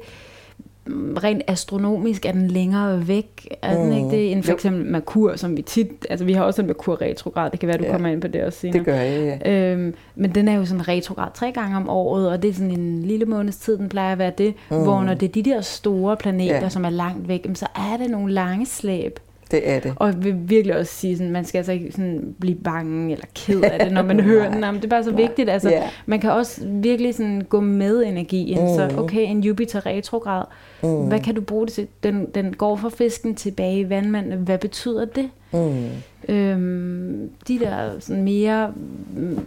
rent 1.24 1.42
astronomisk 1.48 2.26
er 2.26 2.32
den 2.32 2.48
længere 2.48 3.08
væk, 3.08 3.58
er 3.62 3.78
den 3.78 3.86
Mm. 3.90 3.96
ikke 3.98 4.10
det, 4.10 4.32
end 4.32 4.44
for 4.44 4.52
Jo. 4.52 4.56
eksempel 4.56 4.86
Merkur, 4.92 5.36
som 5.36 5.58
vi 5.58 5.62
tit, 5.62 5.88
altså 6.10 6.26
vi 6.26 6.34
har 6.34 6.44
også 6.44 6.62
en 6.62 6.66
Merkur 6.68 7.02
retrograd, 7.02 7.52
det 7.52 7.60
kan 7.60 7.68
være, 7.68 7.78
du 7.78 7.84
Ja. 7.84 7.92
kommer 7.92 8.10
ind 8.10 8.22
på 8.22 8.28
det 8.28 8.44
også 8.44 8.60
senere. 8.60 8.78
Det 8.78 8.86
gør 8.86 8.96
jeg, 8.96 9.40
ja. 9.46 9.52
Øhm, 9.72 9.94
men 10.16 10.36
den 10.36 10.48
er 10.48 10.54
jo 10.56 10.66
sådan 10.66 10.88
retrograd 10.88 11.28
tre 11.34 11.52
gange 11.52 11.78
om 11.78 11.90
året, 11.90 12.30
og 12.32 12.42
det 12.42 12.50
er 12.50 12.54
sådan 12.54 12.72
en 12.72 13.02
lille 13.04 13.26
måneds 13.26 13.58
tid, 13.58 13.78
den 13.78 13.90
plejer 13.90 14.12
at 14.12 14.18
være 14.18 14.32
det, 14.38 14.54
mm. 14.72 14.84
hvor 14.84 15.04
når 15.04 15.14
det 15.14 15.28
er 15.30 15.32
de 15.44 15.44
der 15.50 15.62
store 15.62 16.18
planeter, 16.18 16.56
Ja. 16.56 16.70
som 16.70 16.86
er 16.86 16.90
langt 16.90 17.28
væk, 17.28 17.48
så 17.54 17.68
er 17.76 17.98
det 18.02 18.12
nogle 18.12 18.34
lange 18.34 18.66
slæb. 18.66 19.20
Det 19.52 19.70
er 19.70 19.80
det. 19.80 19.94
Og 19.96 20.08
jeg 20.08 20.24
vil 20.24 20.36
virkelig 20.50 20.78
også 20.78 20.94
sige, 20.94 21.18
sådan, 21.18 21.32
man 21.32 21.46
skal 21.46 21.58
altså 21.58 21.72
ikke 21.72 21.92
sådan 21.92 22.36
blive 22.40 22.58
bange 22.58 23.12
eller 23.12 23.26
ked 23.36 23.62
af 23.62 23.80
det, 23.80 23.94
når 23.94 24.02
man 24.12 24.20
hører 24.20 24.52
den. 24.52 24.64
Jamen, 24.64 24.82
det 24.82 24.86
er 24.86 24.90
bare 24.90 25.04
så 25.04 25.12
Nej. 25.12 25.22
vigtigt. 25.22 25.50
Altså, 25.50 25.70
Ja. 25.70 25.90
Man 26.06 26.20
kan 26.20 26.32
også 26.32 26.62
virkelig 26.68 27.16
sådan 27.16 27.42
gå 27.42 27.60
med 27.60 28.04
energien. 28.04 28.62
Mm. 28.62 28.68
Så 28.68 28.92
okay, 28.98 29.22
en 29.22 29.42
Jupiter 29.42 29.86
retrograd, 29.86 30.44
mm. 30.84 31.08
hvad 31.08 31.20
kan 31.20 31.36
du 31.36 31.42
bruge 31.42 31.66
det 31.66 31.74
til? 31.74 31.88
Den, 32.04 32.28
den 32.36 32.54
går 32.54 32.76
fra 32.76 32.90
fisken 32.90 33.36
tilbage 33.36 33.80
i 33.80 33.90
vandmanden. 33.90 34.40
Hvad 34.40 34.58
betyder 34.58 35.06
det? 35.06 35.30
Mm. 35.54 35.90
Øhm, 36.36 37.30
de 37.48 37.60
der 37.60 38.00
sådan 38.00 38.24
mere 38.24 38.74
mm, 39.16 39.40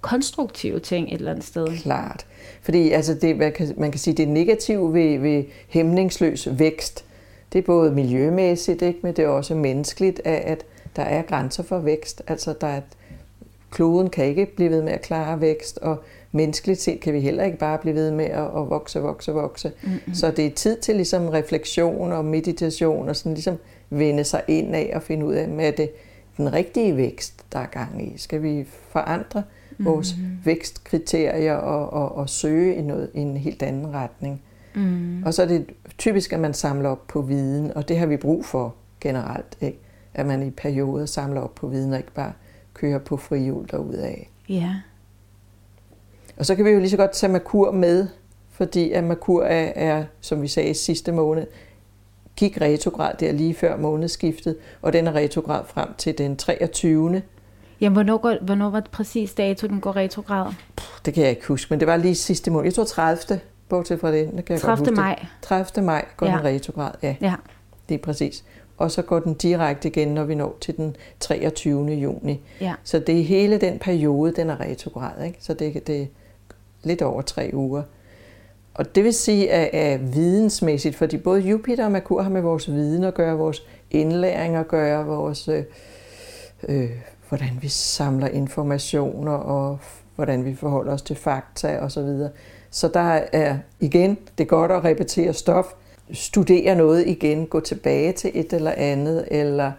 konstruktive 0.00 0.78
ting 0.78 1.08
et 1.08 1.14
eller 1.14 1.30
andet 1.30 1.44
sted. 1.44 1.66
Klart. 1.82 2.26
Fordi 2.62 2.90
altså 2.90 3.14
det, 3.14 3.36
man, 3.36 3.52
kan, 3.52 3.74
man 3.76 3.90
kan 3.90 4.00
sige, 4.00 4.14
det 4.14 4.28
negative 4.28 4.94
ved, 4.94 5.18
ved 5.18 5.44
hæmningsløs 5.68 6.48
vækst, 6.58 7.04
det 7.56 7.62
er 7.62 7.66
både 7.66 7.90
miljømæssigt, 7.90 8.82
ikke, 8.82 8.98
men 9.02 9.16
det 9.16 9.24
er 9.24 9.28
også 9.28 9.54
menneskeligt, 9.54 10.20
at, 10.24 10.42
at 10.42 10.64
der 10.96 11.02
er 11.02 11.22
grænser 11.22 11.62
for 11.62 11.78
vækst. 11.78 12.22
Altså 12.26 12.54
der 12.60 12.66
er, 12.66 12.80
kloden 13.70 14.10
kan 14.10 14.24
ikke 14.24 14.46
blive 14.56 14.70
ved 14.70 14.82
med 14.82 14.92
at 14.92 15.02
klare 15.02 15.40
vækst, 15.40 15.78
og 15.78 15.96
menneskeligt 16.32 16.80
set 16.80 17.00
kan 17.00 17.14
vi 17.14 17.20
heller 17.20 17.44
ikke 17.44 17.58
bare 17.58 17.78
blive 17.78 17.94
ved 17.94 18.10
med 18.10 18.24
at, 18.24 18.44
at 18.44 18.70
vokse, 18.70 19.00
vokse, 19.00 19.32
vokse. 19.32 19.72
Mm-hmm. 19.82 20.14
Så 20.14 20.30
det 20.30 20.46
er 20.46 20.50
tid 20.50 20.76
til 20.76 20.96
ligesom 20.96 21.28
refleksion 21.28 22.12
og 22.12 22.24
meditation, 22.24 23.08
og 23.08 23.16
sådan 23.16 23.34
ligesom 23.34 23.56
vende 23.90 24.24
sig 24.24 24.42
ind 24.48 24.76
af 24.76 24.92
og 24.94 25.02
finde 25.02 25.26
ud 25.26 25.34
af, 25.34 25.48
med 25.48 25.72
det 25.72 25.90
den 26.36 26.52
rigtige 26.52 26.96
vækst, 26.96 27.44
der 27.52 27.58
er 27.58 27.66
gang 27.66 28.02
i. 28.06 28.18
Skal 28.18 28.42
vi 28.42 28.66
forandre 28.88 29.42
vores 29.78 30.16
mm-hmm. 30.16 30.38
vækstkriterier 30.44 31.54
og, 31.54 31.92
og, 31.92 32.16
og 32.16 32.28
søge 32.28 32.74
i, 32.74 32.82
noget, 32.82 33.10
i 33.14 33.20
en 33.20 33.36
helt 33.36 33.62
anden 33.62 33.94
retning? 33.94 34.42
Mm. 34.76 35.22
Og 35.26 35.34
så 35.34 35.42
er 35.42 35.46
det 35.46 35.66
typisk, 35.98 36.32
at 36.32 36.40
man 36.40 36.54
samler 36.54 36.88
op 36.88 37.06
på 37.08 37.22
viden, 37.22 37.76
og 37.76 37.88
det 37.88 37.98
har 37.98 38.06
vi 38.06 38.16
brug 38.16 38.44
for 38.44 38.74
generelt, 39.00 39.58
ikke? 39.60 39.78
at 40.14 40.26
man 40.26 40.46
i 40.46 40.50
perioder 40.50 41.06
samler 41.06 41.40
op 41.40 41.54
på 41.54 41.66
viden 41.66 41.92
og 41.92 41.98
ikke 41.98 42.12
bare 42.12 42.32
kører 42.74 42.98
på 42.98 43.16
frihjul 43.16 43.68
derudad. 43.70 44.14
Ja. 44.48 44.74
Og 46.36 46.46
så 46.46 46.54
kan 46.54 46.64
vi 46.64 46.70
jo 46.70 46.78
lige 46.78 46.90
så 46.90 46.96
godt 46.96 47.12
tage 47.12 47.32
Merkur 47.32 47.70
med, 47.70 48.08
fordi 48.50 48.92
at 48.92 49.04
Merkur 49.04 49.42
er, 49.44 49.72
er, 49.74 50.04
som 50.20 50.42
vi 50.42 50.48
sagde 50.48 50.74
sidste 50.74 51.12
måned, 51.12 51.46
gik 52.36 52.60
retrograd 52.60 53.14
der 53.20 53.32
lige 53.32 53.54
før 53.54 53.76
månedsskiftet, 53.76 54.56
og 54.82 54.92
den 54.92 55.06
er 55.06 55.14
retrograd 55.14 55.64
frem 55.66 55.88
til 55.98 56.18
den 56.18 56.36
23. 56.36 57.22
Jamen, 57.80 57.94
hvornår, 57.94 58.18
går, 58.18 58.36
hvornår 58.42 58.70
var 58.70 58.80
det 58.80 58.90
præcis 58.90 59.34
dato, 59.34 59.66
den 59.66 59.80
går 59.80 59.96
retrograd? 59.96 60.52
Det 61.04 61.14
kan 61.14 61.22
jeg 61.22 61.30
ikke 61.30 61.46
huske, 61.46 61.66
men 61.70 61.80
det 61.80 61.88
var 61.88 61.96
lige 61.96 62.14
sidste 62.14 62.50
måned. 62.50 62.64
Jeg 62.64 62.74
tror 62.74 62.84
30. 62.84 63.40
Bortset 63.68 64.00
fra 64.00 64.12
det, 64.12 64.30
det 64.36 64.44
kan 64.44 64.52
jeg 64.54 64.60
30. 64.60 64.76
godt 64.78 64.88
huske. 64.90 65.00
maj. 65.00 65.26
30. 65.42 65.84
maj 65.86 66.04
går 66.16 66.26
Ja. 66.26 66.32
den 66.32 66.44
retrograd, 66.44 66.90
ja, 67.02 67.16
Ja. 67.20 67.34
det 67.88 67.94
er 67.94 67.98
præcis. 67.98 68.44
Og 68.76 68.90
så 68.90 69.02
går 69.02 69.18
den 69.18 69.34
direkte 69.34 69.88
igen, 69.88 70.08
når 70.08 70.24
vi 70.24 70.34
når 70.34 70.56
til 70.60 70.76
den 70.76 70.96
23. 71.20 71.92
juni. 71.92 72.40
Ja. 72.60 72.74
Så 72.84 72.98
det 72.98 73.20
er 73.20 73.24
hele 73.24 73.58
den 73.60 73.78
periode, 73.78 74.32
den 74.32 74.50
er 74.50 74.60
retrograd, 74.60 75.24
ikke? 75.24 75.38
Så 75.40 75.54
det, 75.54 75.86
det 75.86 76.02
er 76.02 76.06
lidt 76.82 77.02
over 77.02 77.22
tre 77.22 77.50
uger. 77.54 77.82
Og 78.74 78.94
det 78.94 79.04
vil 79.04 79.14
sige, 79.14 79.50
at, 79.52 79.66
at 79.92 80.14
vidensmæssigt, 80.14 80.96
fordi 80.96 81.16
både 81.16 81.40
Jupiter 81.40 81.84
og 81.84 81.92
Merkur 81.92 82.22
har 82.22 82.30
med 82.30 82.40
vores 82.40 82.70
viden 82.70 83.04
at 83.04 83.14
gøre, 83.14 83.36
vores 83.36 83.62
indlæring 83.90 84.56
at 84.56 84.68
gøre, 84.68 85.06
vores, 85.06 85.48
øh, 85.48 85.64
øh, 86.68 86.90
hvordan 87.28 87.58
vi 87.60 87.68
samler 87.68 88.28
informationer 88.28 89.32
og 89.32 89.78
hvordan 90.14 90.44
vi 90.44 90.54
forholder 90.54 90.92
os 90.92 91.02
til 91.02 91.16
fakta 91.16 91.78
osv. 91.80 92.08
Så, 92.76 92.88
der 92.88 93.20
er 93.32 93.58
igen, 93.80 94.18
det 94.38 94.44
er 94.44 94.48
godt 94.48 94.72
at 94.72 94.84
repetere 94.84 95.32
stof, 95.32 95.66
studere 96.12 96.74
noget 96.74 97.06
igen, 97.06 97.46
gå 97.46 97.60
tilbage 97.60 98.12
til 98.12 98.30
et 98.34 98.52
eller 98.52 98.72
andet, 98.76 99.28
eller 99.30 99.72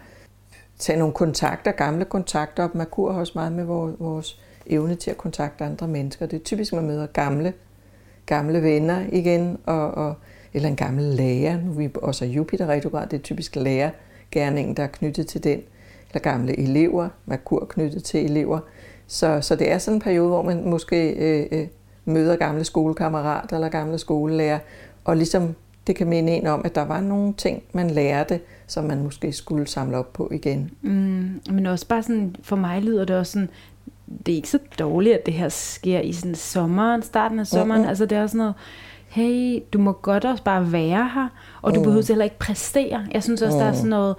tage 0.78 0.98
nogle 0.98 1.14
kontakter, 1.14 1.72
gamle 1.72 2.04
kontakter 2.04 2.64
op. 2.64 2.74
Merkur 2.74 3.12
har 3.12 3.20
også 3.20 3.32
meget 3.34 3.52
med 3.52 3.64
vores, 3.64 3.94
vores 3.98 4.40
evne 4.66 4.94
til 4.94 5.10
at 5.10 5.16
kontakte 5.16 5.64
andre 5.64 5.88
mennesker. 5.88 6.26
Det 6.26 6.36
er 6.36 6.44
typisk, 6.44 6.72
man 6.72 6.86
møder 6.86 7.06
gamle, 7.06 7.52
gamle 8.26 8.62
venner 8.62 9.04
igen, 9.12 9.58
og, 9.66 9.90
og, 9.90 10.14
eller 10.54 10.68
en 10.68 10.76
gammel 10.76 11.04
lærer. 11.04 11.60
Nu 11.60 11.70
er 11.70 11.76
vi 11.76 11.90
også 11.94 12.24
er 12.24 12.28
Jupiter 12.28 12.66
retrograd, 12.68 13.06
det 13.06 13.18
er 13.18 13.22
typisk 13.22 13.56
lærergærningen, 13.56 14.76
der 14.76 14.82
er 14.82 14.86
knyttet 14.86 15.26
til 15.26 15.44
den. 15.44 15.62
Eller 16.08 16.20
gamle 16.20 16.58
elever, 16.58 17.08
Merkur 17.26 17.66
knyttet 17.70 18.04
til 18.04 18.24
elever. 18.24 18.60
Så, 19.06 19.40
så 19.40 19.56
det 19.56 19.70
er 19.70 19.78
sådan 19.78 19.96
en 19.96 20.00
periode, 20.00 20.28
hvor 20.28 20.42
man 20.42 20.64
måske 20.64 21.10
øh, 21.10 21.46
øh, 21.50 21.66
møder 22.08 22.36
gamle 22.36 22.64
skolekammerater 22.64 23.56
eller 23.56 23.68
gamle 23.68 23.98
skolelærer, 23.98 24.58
og 25.04 25.16
ligesom 25.16 25.54
det 25.86 25.96
kan 25.96 26.06
minde 26.06 26.32
en 26.32 26.46
om, 26.46 26.62
at 26.64 26.74
der 26.74 26.84
var 26.84 27.00
nogle 27.00 27.32
ting, 27.32 27.62
man 27.72 27.90
lærte, 27.90 28.40
som 28.66 28.84
man 28.84 29.02
måske 29.02 29.32
skulle 29.32 29.66
samle 29.66 29.96
op 29.96 30.12
på 30.12 30.28
igen. 30.32 30.70
Mm, 30.82 31.40
men 31.50 31.66
også 31.66 31.86
bare 31.86 32.02
sådan, 32.02 32.36
for 32.42 32.56
mig 32.56 32.82
lyder 32.82 33.04
det 33.04 33.16
også 33.16 33.32
sådan, 33.32 33.48
det 34.26 34.32
er 34.32 34.36
ikke 34.36 34.48
så 34.48 34.58
dårligt, 34.78 35.14
at 35.14 35.26
det 35.26 35.34
her 35.34 35.48
sker 35.48 36.00
i 36.00 36.12
sådan 36.12 36.34
sommeren, 36.34 37.02
starten 37.02 37.40
af 37.40 37.46
sommeren. 37.46 37.80
Mhm. 37.80 37.88
Altså 37.88 38.06
det 38.06 38.18
er 38.18 38.26
sådan 38.26 38.38
noget, 38.38 38.54
hey, 39.08 39.62
du 39.72 39.78
må 39.78 39.92
godt 39.92 40.24
også 40.24 40.44
bare 40.44 40.72
være 40.72 41.10
her, 41.14 41.28
og 41.62 41.74
du 41.74 41.80
Mm. 41.80 41.84
behøver 41.84 42.04
heller 42.08 42.24
ikke 42.24 42.38
præstere. 42.38 43.06
Jeg 43.14 43.22
synes 43.22 43.42
også, 43.42 43.58
der 43.58 43.64
er 43.64 43.70
Mm. 43.70 43.76
sådan 43.76 43.90
noget, 43.90 44.16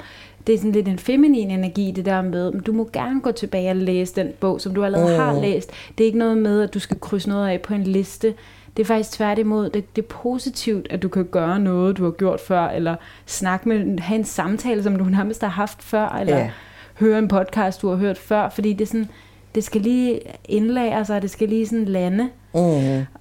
det 0.47 0.53
er 0.55 0.57
sådan 0.57 0.71
lidt 0.71 0.87
en 0.87 0.99
feminin 0.99 1.51
energi, 1.51 1.91
det 1.95 2.05
der 2.05 2.21
med, 2.21 2.51
du 2.61 2.71
må 2.73 2.89
gerne 2.93 3.21
gå 3.21 3.31
tilbage 3.31 3.69
og 3.69 3.75
læse 3.75 4.15
den 4.15 4.27
bog, 4.39 4.61
som 4.61 4.73
du 4.75 4.83
allerede 4.83 5.17
Mm. 5.17 5.23
har 5.23 5.41
læst. 5.41 5.71
Det 5.97 6.03
er 6.03 6.05
ikke 6.05 6.17
noget 6.19 6.37
med, 6.37 6.61
at 6.61 6.73
du 6.73 6.79
skal 6.79 6.99
krydse 6.99 7.29
noget 7.29 7.49
af 7.49 7.61
på 7.61 7.73
en 7.73 7.83
liste. 7.83 8.33
Det 8.77 8.83
er 8.83 8.87
faktisk 8.87 9.11
tværtimod, 9.11 9.69
det, 9.69 9.95
det 9.95 10.01
er 10.01 10.07
positivt, 10.07 10.87
at 10.89 11.01
du 11.03 11.07
kan 11.09 11.25
gøre 11.25 11.59
noget, 11.59 11.97
du 11.97 12.03
har 12.03 12.11
gjort 12.11 12.39
før, 12.39 12.67
eller 12.67 12.95
snakke 13.25 13.69
med, 13.69 13.99
have 13.99 14.17
en 14.19 14.25
samtale, 14.25 14.83
som 14.83 14.95
du 14.97 15.03
nærmest 15.03 15.41
har 15.41 15.49
haft 15.49 15.83
før, 15.83 16.07
eller 16.19 16.37
Ja. 16.37 16.49
høre 16.99 17.19
en 17.19 17.27
podcast, 17.27 17.81
du 17.81 17.89
har 17.89 17.95
hørt 17.95 18.17
før, 18.17 18.49
fordi 18.49 18.73
det 18.73 18.81
er 18.81 18.85
sådan, 18.87 19.09
det 19.59 19.65
skal 19.65 19.81
lige 19.81 20.19
indlære 20.45 21.05
sig, 21.05 21.21
det 21.21 21.29
skal 21.29 21.49
lige 21.49 21.65
sådan 21.67 21.85
lande. 21.85 22.29
Mm. 22.53 22.59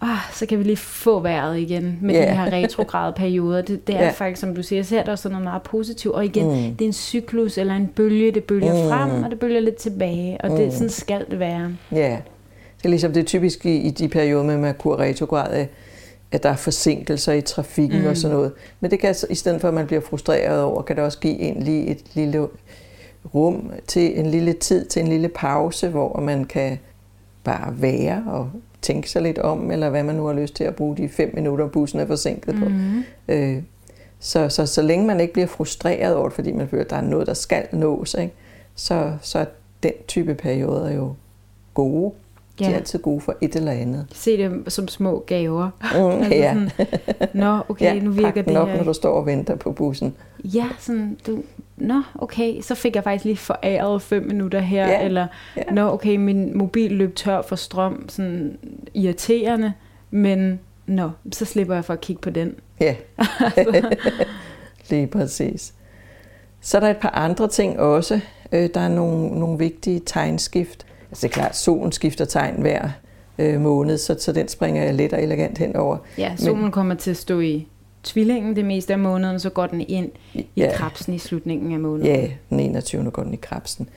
Ah, 0.01 0.19
så 0.33 0.47
kan 0.49 0.59
vi 0.59 0.65
lige 0.65 0.77
få 0.77 1.21
vejret 1.21 1.59
igen 1.59 1.99
med 2.03 2.15
Ja. 2.15 2.21
de 2.31 2.37
her 2.37 2.53
retrograde 2.53 3.13
perioder. 3.13 3.63
Det, 3.63 3.87
det 3.87 3.95
er 3.97 4.05
Ja. 4.05 4.11
faktisk, 4.11 4.41
som 4.41 4.55
du 4.55 4.63
siger, 4.63 4.83
ser 4.83 5.03
også 5.11 5.23
som 5.23 5.33
noget 5.33 5.45
meget 5.45 5.63
positivt. 5.63 6.15
Og 6.15 6.25
igen, 6.25 6.47
Mm. 6.47 6.53
det 6.77 6.81
er 6.81 6.87
en 6.87 6.93
cyklus 6.93 7.59
eller 7.59 7.75
en 7.77 7.87
bølge, 7.87 8.33
det 8.33 8.45
bølger 8.45 8.83
Mm. 8.83 8.89
frem, 8.89 9.25
og 9.25 9.31
det 9.31 9.39
bølger 9.39 9.61
lidt 9.61 9.77
tilbage. 9.77 10.39
Og 10.41 10.51
det, 10.51 10.65
Mm. 10.67 10.71
sådan 10.71 10.89
skal 10.89 11.25
det 11.31 11.39
være. 11.39 11.71
Ja, 11.93 12.19
det 12.79 12.85
er 12.85 12.89
ligesom 12.89 13.13
det 13.13 13.27
typisk 13.27 13.67
i, 13.67 13.77
i 13.77 13.91
de 13.91 14.09
perioder 14.09 14.45
med 14.45 14.57
Merkur 14.57 14.99
retrograd, 14.99 15.67
at- 16.33 16.43
der 16.43 16.49
er 16.49 16.57
forsinkelser 16.57 17.33
i 17.33 17.41
trafikken 17.41 17.99
Mm. 17.99 18.05
mm. 18.05 18.11
og 18.11 18.17
sådan 18.17 18.37
noget. 18.37 18.53
Men 18.81 18.91
det 18.91 19.01
kan, 19.01 19.15
i 19.31 19.35
stedet 19.35 19.61
for 19.61 19.69
at 19.69 19.75
man 19.75 19.87
bliver 19.87 20.01
frustreret 20.03 20.63
over, 20.63 20.83
kan 20.83 20.97
det 20.97 21.05
også 21.05 21.19
give 21.19 21.39
en 21.39 21.63
lige 21.63 21.87
et 21.87 21.99
lille 22.15 22.47
rum 23.35 23.71
til 23.87 24.19
en 24.21 24.27
lille 24.27 24.53
tid, 24.53 24.85
til 24.87 25.03
en 25.03 25.09
lille 25.09 25.29
pause, 25.29 25.89
hvor 25.89 26.21
man 26.21 26.45
kan 26.45 26.79
bare 27.45 27.75
være 27.83 28.25
og 28.27 28.51
tænke 28.83 29.11
sig 29.11 29.23
lidt 29.23 29.39
om, 29.39 29.71
eller 29.71 29.91
hvad 29.91 30.03
man 30.03 30.15
nu 30.15 30.27
har 30.27 30.33
lyst 30.35 30.55
til 30.55 30.65
at 30.65 30.75
bruge 30.77 30.97
de 30.97 31.09
fem 31.09 31.31
minutter, 31.35 31.67
bussen 31.69 32.01
er 32.01 32.07
forsinket 32.07 32.55
på. 32.55 32.65
Mm. 32.65 33.03
Øh, 33.29 33.63
så, 34.21 34.49
så, 34.49 34.67
så 34.67 34.83
længe 34.83 35.07
man 35.07 35.21
ikke 35.21 35.33
bliver 35.33 35.47
frustreret 35.47 36.15
over 36.17 36.25
det, 36.29 36.33
fordi 36.35 36.53
man 36.53 36.69
føler, 36.69 36.85
at 36.85 36.91
der 36.91 36.97
er 36.97 37.01
noget, 37.03 37.27
der 37.27 37.35
skal 37.35 37.63
nås, 37.73 38.15
ikke? 38.15 38.35
Så, 38.75 39.13
så 39.23 39.39
er 39.39 39.45
den 39.83 39.93
type 40.09 40.35
perioder 40.35 40.91
jo 40.93 41.13
gode. 41.75 42.13
De 42.59 42.65
er 42.65 42.69
Ja, 42.71 42.77
altid 42.77 42.99
gode 42.99 43.21
for 43.21 43.35
et 43.41 43.57
eller 43.57 43.73
andet. 43.73 44.07
se 44.15 44.37
det 44.37 44.73
som 44.73 44.89
små 44.89 45.25
gaver. 45.27 45.71
Mm, 45.95 46.23
Altså 46.23 46.35
ja. 46.35 46.55
sådan, 46.55 46.71
Nå, 47.35 47.59
okay, 47.69 47.85
ja, 47.95 48.01
nu 48.03 48.11
virker 48.11 48.43
det 48.43 48.57
op, 48.57 48.69
her. 48.69 48.77
når 48.77 48.85
du 48.85 48.93
står 48.93 49.13
og 49.15 49.27
venter 49.27 49.57
på 49.57 49.73
bussen. 49.73 50.15
Ja, 50.45 50.67
sådan, 50.79 51.19
du, 51.27 51.39
nå, 51.81 52.03
okay, 52.15 52.61
så 52.61 52.75
fik 52.75 52.95
jeg 52.95 53.05
faktisk 53.05 53.25
lige 53.25 53.37
foræret 53.37 54.03
fem 54.03 54.23
minutter 54.27 54.61
her, 54.61 54.87
Ja, 54.89 55.05
eller 55.05 55.27
ja. 55.57 55.63
nå, 55.73 55.93
okay, 55.93 56.17
min 56.17 56.59
mobil 56.59 56.93
løb 56.93 57.15
tør 57.17 57.43
for 57.43 57.57
strøm, 57.57 58.09
sådan 58.09 58.59
irriterende, 58.95 59.73
men 60.11 60.61
nå, 60.87 61.11
så 61.33 61.45
slipper 61.45 61.75
jeg 61.75 61.85
for 61.85 61.93
at 61.93 62.01
kigge 62.01 62.23
på 62.23 62.31
den. 62.31 62.55
Ja, 62.81 62.95
lige 64.91 65.07
præcis. 65.07 65.75
Så 66.61 66.77
er 66.77 66.81
der 66.81 66.91
et 66.91 66.97
par 66.97 67.11
andre 67.11 67.49
ting 67.49 67.81
også. 67.81 68.21
Øh, 68.53 68.69
Der 68.75 68.81
er 68.81 68.89
nogle, 68.89 69.41
nogle 69.41 69.59
vigtige 69.59 70.01
tegnskift. 70.07 70.87
Altså 71.11 71.27
det 71.27 71.33
er 71.33 71.41
klart, 71.41 71.57
solen 71.57 71.93
skifter 71.93 72.25
tegn 72.25 72.61
hver 72.61 72.89
øh, 73.39 73.61
måned, 73.61 73.99
så, 73.99 74.17
så 74.19 74.33
den 74.33 74.49
springer 74.49 74.83
jeg 74.85 74.95
let 74.95 75.13
og 75.13 75.23
elegant 75.23 75.59
henover. 75.59 75.97
Ja, 76.19 76.33
solen 76.37 76.71
kommer 76.71 76.95
til 76.95 77.11
at 77.11 77.17
stå 77.17 77.41
i 77.41 77.67
tvillingen 78.03 78.57
det 78.57 78.65
meste 78.65 78.93
af 78.93 78.99
måneden, 78.99 79.41
så 79.41 79.51
går 79.51 79.67
den 79.67 79.85
ind 79.89 80.11
i 80.35 80.47
Ja. 80.57 80.71
krabsen 80.75 81.15
i 81.15 81.19
slutningen 81.19 81.73
af 81.73 81.81
måneden. 81.81 82.07
Ja, 82.15 82.29
den 82.51 82.61
21. 82.61 83.11
går 83.11 83.23
den 83.23 83.35
i 83.35 83.39
krabsen. 83.43 83.89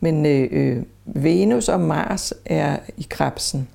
Men 0.00 0.26
øh, 0.26 0.48
øh, 0.52 0.82
Venus 1.04 1.68
og 1.68 1.80
Mars 1.80 2.32
er 2.46 2.76
i 2.96 3.06
krabsen, 3.10 3.68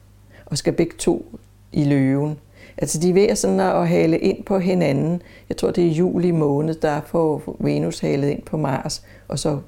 og 0.46 0.58
skal 0.58 0.74
begge 0.74 0.94
to 0.98 1.26
i 1.74 1.84
løven. 1.84 2.38
Altså 2.78 3.00
de 3.00 3.10
er 3.10 3.14
ved 3.14 3.36
sådan 3.36 3.60
at 3.60 3.76
at 3.82 3.88
hale 3.88 4.20
ind 4.20 4.44
på 4.44 4.60
hinanden. 4.60 5.22
Jeg 5.50 5.58
tror, 5.58 5.72
det 5.72 5.84
er 5.88 5.92
juli 5.92 6.32
måned, 6.32 6.76
der 6.76 7.02
får 7.06 7.56
Venus 7.60 8.00
halet 8.00 8.30
ind 8.30 8.42
på 8.42 8.58
Mars, 8.58 9.04
og 9.28 9.40
så, 9.40 9.60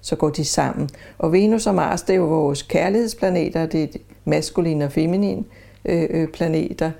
så 0.00 0.16
går 0.16 0.30
de 0.30 0.44
sammen. 0.44 0.88
Og 1.18 1.32
Venus 1.32 1.66
og 1.66 1.74
Mars, 1.74 2.02
det 2.02 2.12
er 2.12 2.16
jo 2.16 2.24
vores 2.26 2.62
kærlighedsplaneter, 2.62 3.66
det 3.66 3.82
er 3.82 3.98
maskuline 4.24 4.84
og 4.84 4.92
feminine 4.92 5.44
øh, 5.84 6.06
øh, 6.10 6.28
planeter. 6.28 6.90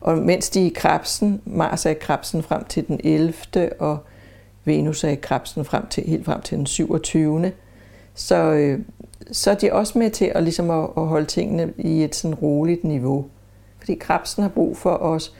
Og 0.00 0.18
mens 0.18 0.50
de 0.50 0.62
er 0.62 0.66
i 0.66 0.72
krabsen, 0.74 1.40
Mars 1.44 1.86
er 1.86 1.90
i 1.90 1.94
krabsen 1.94 2.42
frem 2.42 2.64
til 2.64 2.88
den 2.88 3.00
11. 3.04 3.34
og 3.78 3.98
Venus 4.64 5.04
er 5.04 5.08
i 5.08 5.14
krabsen 5.14 5.64
frem 5.64 5.86
til, 5.86 6.04
helt 6.06 6.24
frem 6.24 6.40
til 6.40 6.58
den 6.58 6.66
27. 6.66 7.52
Så, 8.14 8.36
øh, 8.36 8.80
så 9.32 9.50
er 9.50 9.54
de 9.54 9.72
også 9.72 9.98
med 9.98 10.10
til 10.10 10.32
at, 10.34 10.42
ligesom 10.42 10.70
at, 10.70 10.88
at 10.96 11.06
holde 11.06 11.26
tingene 11.26 11.72
i 11.78 12.04
et 12.04 12.14
sådan 12.14 12.34
roligt 12.34 12.84
niveau. 12.84 13.26
Fordi 13.78 13.94
krabsen 13.94 14.42
har 14.42 14.50
brug 14.50 14.76
for 14.76 14.90
os 14.90 15.34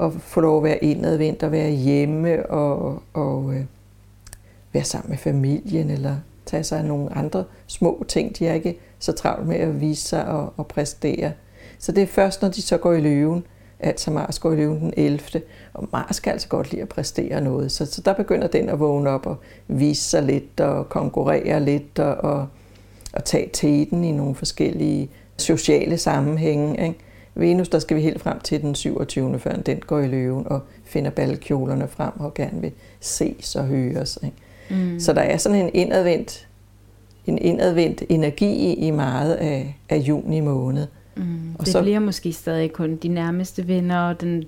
at 0.00 0.12
få 0.12 0.40
lov 0.40 0.56
at 0.56 0.64
være 0.64 0.84
indadvendt 0.84 1.42
og 1.42 1.52
være 1.52 1.70
hjemme 1.70 2.46
og, 2.50 3.02
og 3.12 3.54
øh, 3.54 3.64
være 4.72 4.84
sammen 4.84 5.10
med 5.10 5.18
familien 5.18 5.90
eller 5.90 6.16
tage 6.46 6.64
sig 6.64 6.78
af 6.78 6.84
nogle 6.84 7.16
andre 7.16 7.44
små 7.66 8.04
ting. 8.08 8.38
De 8.38 8.46
er 8.46 8.54
ikke 8.54 8.78
så 8.98 9.12
travlt 9.12 9.48
med 9.48 9.56
at 9.56 9.80
vise 9.80 10.02
sig 10.02 10.26
og, 10.26 10.52
og 10.56 10.66
præstere. 10.66 11.32
Så 11.78 11.92
det 11.92 12.02
er 12.02 12.06
først, 12.06 12.42
når 12.42 12.48
de 12.48 12.62
så 12.62 12.76
går 12.76 12.92
i 12.92 13.00
løven, 13.00 13.44
altså 13.80 14.10
Mars 14.10 14.38
går 14.38 14.52
i 14.52 14.56
løven 14.56 14.80
den 14.80 14.94
11. 14.96 15.42
Og 15.74 15.88
Mars 15.92 16.20
kan 16.20 16.32
altså 16.32 16.48
godt 16.48 16.70
lide 16.70 16.82
at 16.82 16.88
præstere 16.88 17.40
noget. 17.40 17.72
Så, 17.72 17.86
så 17.86 18.00
der 18.00 18.12
begynder 18.12 18.46
den 18.46 18.68
at 18.68 18.80
vågne 18.80 19.10
op 19.10 19.26
og 19.26 19.36
vise 19.68 20.02
sig 20.02 20.22
lidt 20.22 20.60
og 20.60 20.88
konkurrere 20.88 21.60
lidt 21.60 21.98
og, 21.98 22.14
og, 22.14 22.46
og 23.12 23.24
tage 23.24 23.50
teten 23.52 24.04
i 24.04 24.12
nogle 24.12 24.34
forskellige 24.34 25.10
sociale 25.36 25.98
sammenhænge. 25.98 26.86
Ikke? 26.86 26.98
Venus, 27.34 27.68
der 27.68 27.78
skal 27.78 27.96
vi 27.96 28.02
helt 28.02 28.20
frem 28.20 28.40
til 28.40 28.62
den 28.62 28.74
27. 28.74 29.38
før 29.38 29.52
den 29.52 29.78
går 29.78 30.00
i 30.00 30.06
løven 30.06 30.46
og 30.48 30.60
finder 30.84 31.10
ballekjolerne 31.10 31.88
frem 31.88 32.12
og 32.20 32.34
gerne 32.34 32.60
vil 32.60 32.72
ses 33.00 33.56
og 33.56 33.64
høres. 33.64 34.18
Ikke? 34.22 34.36
Mm. 34.70 35.00
Så 35.00 35.12
der 35.12 35.20
er 35.20 35.36
sådan 35.36 35.58
en 35.58 35.70
indadvendt, 35.74 36.48
en 37.26 37.38
indadvendt 37.38 38.02
energi 38.08 38.54
i, 38.54 38.74
i 38.74 38.90
meget 38.90 39.34
af, 39.34 39.76
af 39.88 39.96
juni 39.96 40.40
måned. 40.40 40.86
Mm. 41.16 41.54
Og 41.58 41.64
Det 41.64 41.72
så- 41.72 41.82
bliver 41.82 41.98
måske 41.98 42.32
stadig 42.32 42.72
kun 42.72 42.96
de 42.96 43.08
nærmeste 43.08 43.68
venner 43.68 44.00
og 44.08 44.20
den 44.20 44.36
Mm. 44.38 44.44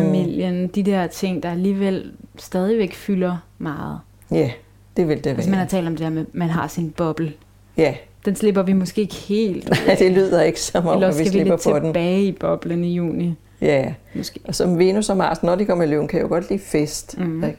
familien, 0.00 0.66
de 0.68 0.82
der 0.82 1.06
ting, 1.06 1.42
der 1.42 1.50
alligevel 1.50 2.12
stadigvæk 2.38 2.94
fylder 2.94 3.36
meget. 3.58 3.98
Ja, 4.30 4.50
det 4.96 5.08
vil 5.08 5.16
det 5.24 5.26
Altså 5.30 5.50
man 5.50 5.58
har 5.58 5.64
være. 5.64 5.70
talt 5.70 5.86
om 5.86 5.92
det 5.92 6.00
der 6.04 6.10
med, 6.10 6.20
at 6.22 6.26
man 6.34 6.48
har 6.48 6.66
sin 6.68 6.90
boble. 6.90 7.32
Ja, 7.76 7.94
Den 8.24 8.36
slipper 8.36 8.62
vi 8.62 8.72
måske 8.72 9.00
ikke 9.00 9.14
helt 9.14 9.70
af. 9.88 9.96
det 9.96 10.12
lyder 10.12 10.42
ikke 10.42 10.60
som 10.60 10.86
om, 10.86 10.94
Eller 10.94 11.08
at 11.08 11.18
vi 11.18 11.24
slipper 11.24 11.56
på 11.64 11.72
den. 11.78 11.84
tilbage 11.84 12.24
i 12.24 12.32
boblen 12.32 12.84
i 12.84 12.94
juni. 12.94 13.34
Ja, 13.60 13.94
Måske. 14.14 14.40
og 14.44 14.54
som 14.54 14.78
Venus 14.78 15.10
og 15.10 15.16
Mars, 15.16 15.42
når 15.42 15.54
de 15.54 15.64
kommer 15.64 15.84
i 15.84 15.86
løven, 15.86 16.08
kan 16.08 16.20
jo 16.20 16.28
godt 16.28 16.50
lide 16.50 16.62
fest. 16.62 17.18
Mhm. 17.18 17.44
Ikke? 17.44 17.58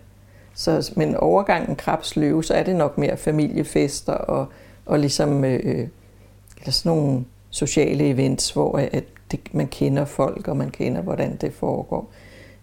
Så, 0.53 0.93
men 0.95 1.15
overgangen 1.15 1.75
krebs 1.75 2.15
løve, 2.15 2.43
så 2.43 2.53
er 2.53 2.63
det 2.63 2.75
nok 2.75 2.97
mere 2.97 3.17
familiefester 3.17 4.13
og, 4.13 4.47
og 4.85 4.99
ligesom 4.99 5.45
øh, 5.45 5.59
eller 6.59 6.71
sådan 6.71 6.97
nogle 6.97 7.23
sociale 7.49 8.09
events, 8.09 8.51
hvor 8.51 8.77
at 8.77 9.03
det, 9.31 9.39
man 9.51 9.67
kender 9.67 10.05
folk, 10.05 10.47
og 10.47 10.57
man 10.57 10.69
kender, 10.69 11.01
hvordan 11.01 11.35
det 11.35 11.53
foregår. 11.53 12.11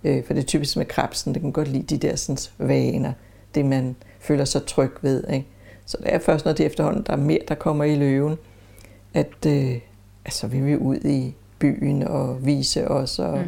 Øh, 0.04 0.24
for 0.24 0.34
det 0.34 0.42
er 0.42 0.46
typisk 0.46 0.76
med 0.76 0.86
krebsen, 0.86 1.34
det 1.34 1.42
kan 1.42 1.52
godt 1.52 1.68
lide 1.68 1.96
de 1.96 2.08
der 2.08 2.16
sådan, 2.16 2.38
vaner, 2.58 3.12
det 3.54 3.64
man 3.64 3.96
føler 4.20 4.44
sig 4.44 4.66
tryg 4.66 4.90
ved. 5.02 5.24
Ikke? 5.32 5.46
Så 5.86 5.96
det 6.02 6.14
er 6.14 6.18
først, 6.18 6.44
når 6.44 6.52
det 6.52 6.66
efterhånden, 6.66 7.02
der 7.06 7.12
er 7.12 7.16
mere, 7.16 7.40
der 7.48 7.54
kommer 7.54 7.84
i 7.84 7.94
løven, 7.94 8.36
at 9.14 9.46
øh, 9.46 9.78
altså, 10.24 10.46
vi 10.46 10.60
vil 10.60 10.78
ud 10.78 10.96
i 10.96 11.34
byen 11.58 12.02
og 12.02 12.46
vise 12.46 12.88
os. 12.88 13.18
Og, 13.18 13.38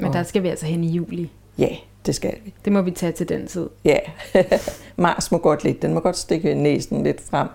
Mm. 0.00 0.04
Men 0.04 0.12
der 0.12 0.22
skal 0.22 0.42
vi 0.42 0.48
altså 0.48 0.66
hen 0.66 0.84
i 0.84 0.90
juli. 0.90 1.30
Ja, 1.58 1.68
det 2.06 2.14
skal 2.14 2.34
vi. 2.44 2.54
Det 2.64 2.72
må 2.72 2.82
vi 2.82 2.90
tage 2.90 3.12
til 3.12 3.28
den 3.28 3.46
tid. 3.46 3.68
Ja, 3.84 3.98
Mars 4.96 5.32
må 5.32 5.38
godt 5.38 5.64
lidt. 5.64 5.82
Den 5.82 5.94
må 5.94 6.00
godt 6.00 6.16
stikke 6.16 6.54
næsen 6.54 7.02
lidt 7.02 7.20
frem. 7.20 7.48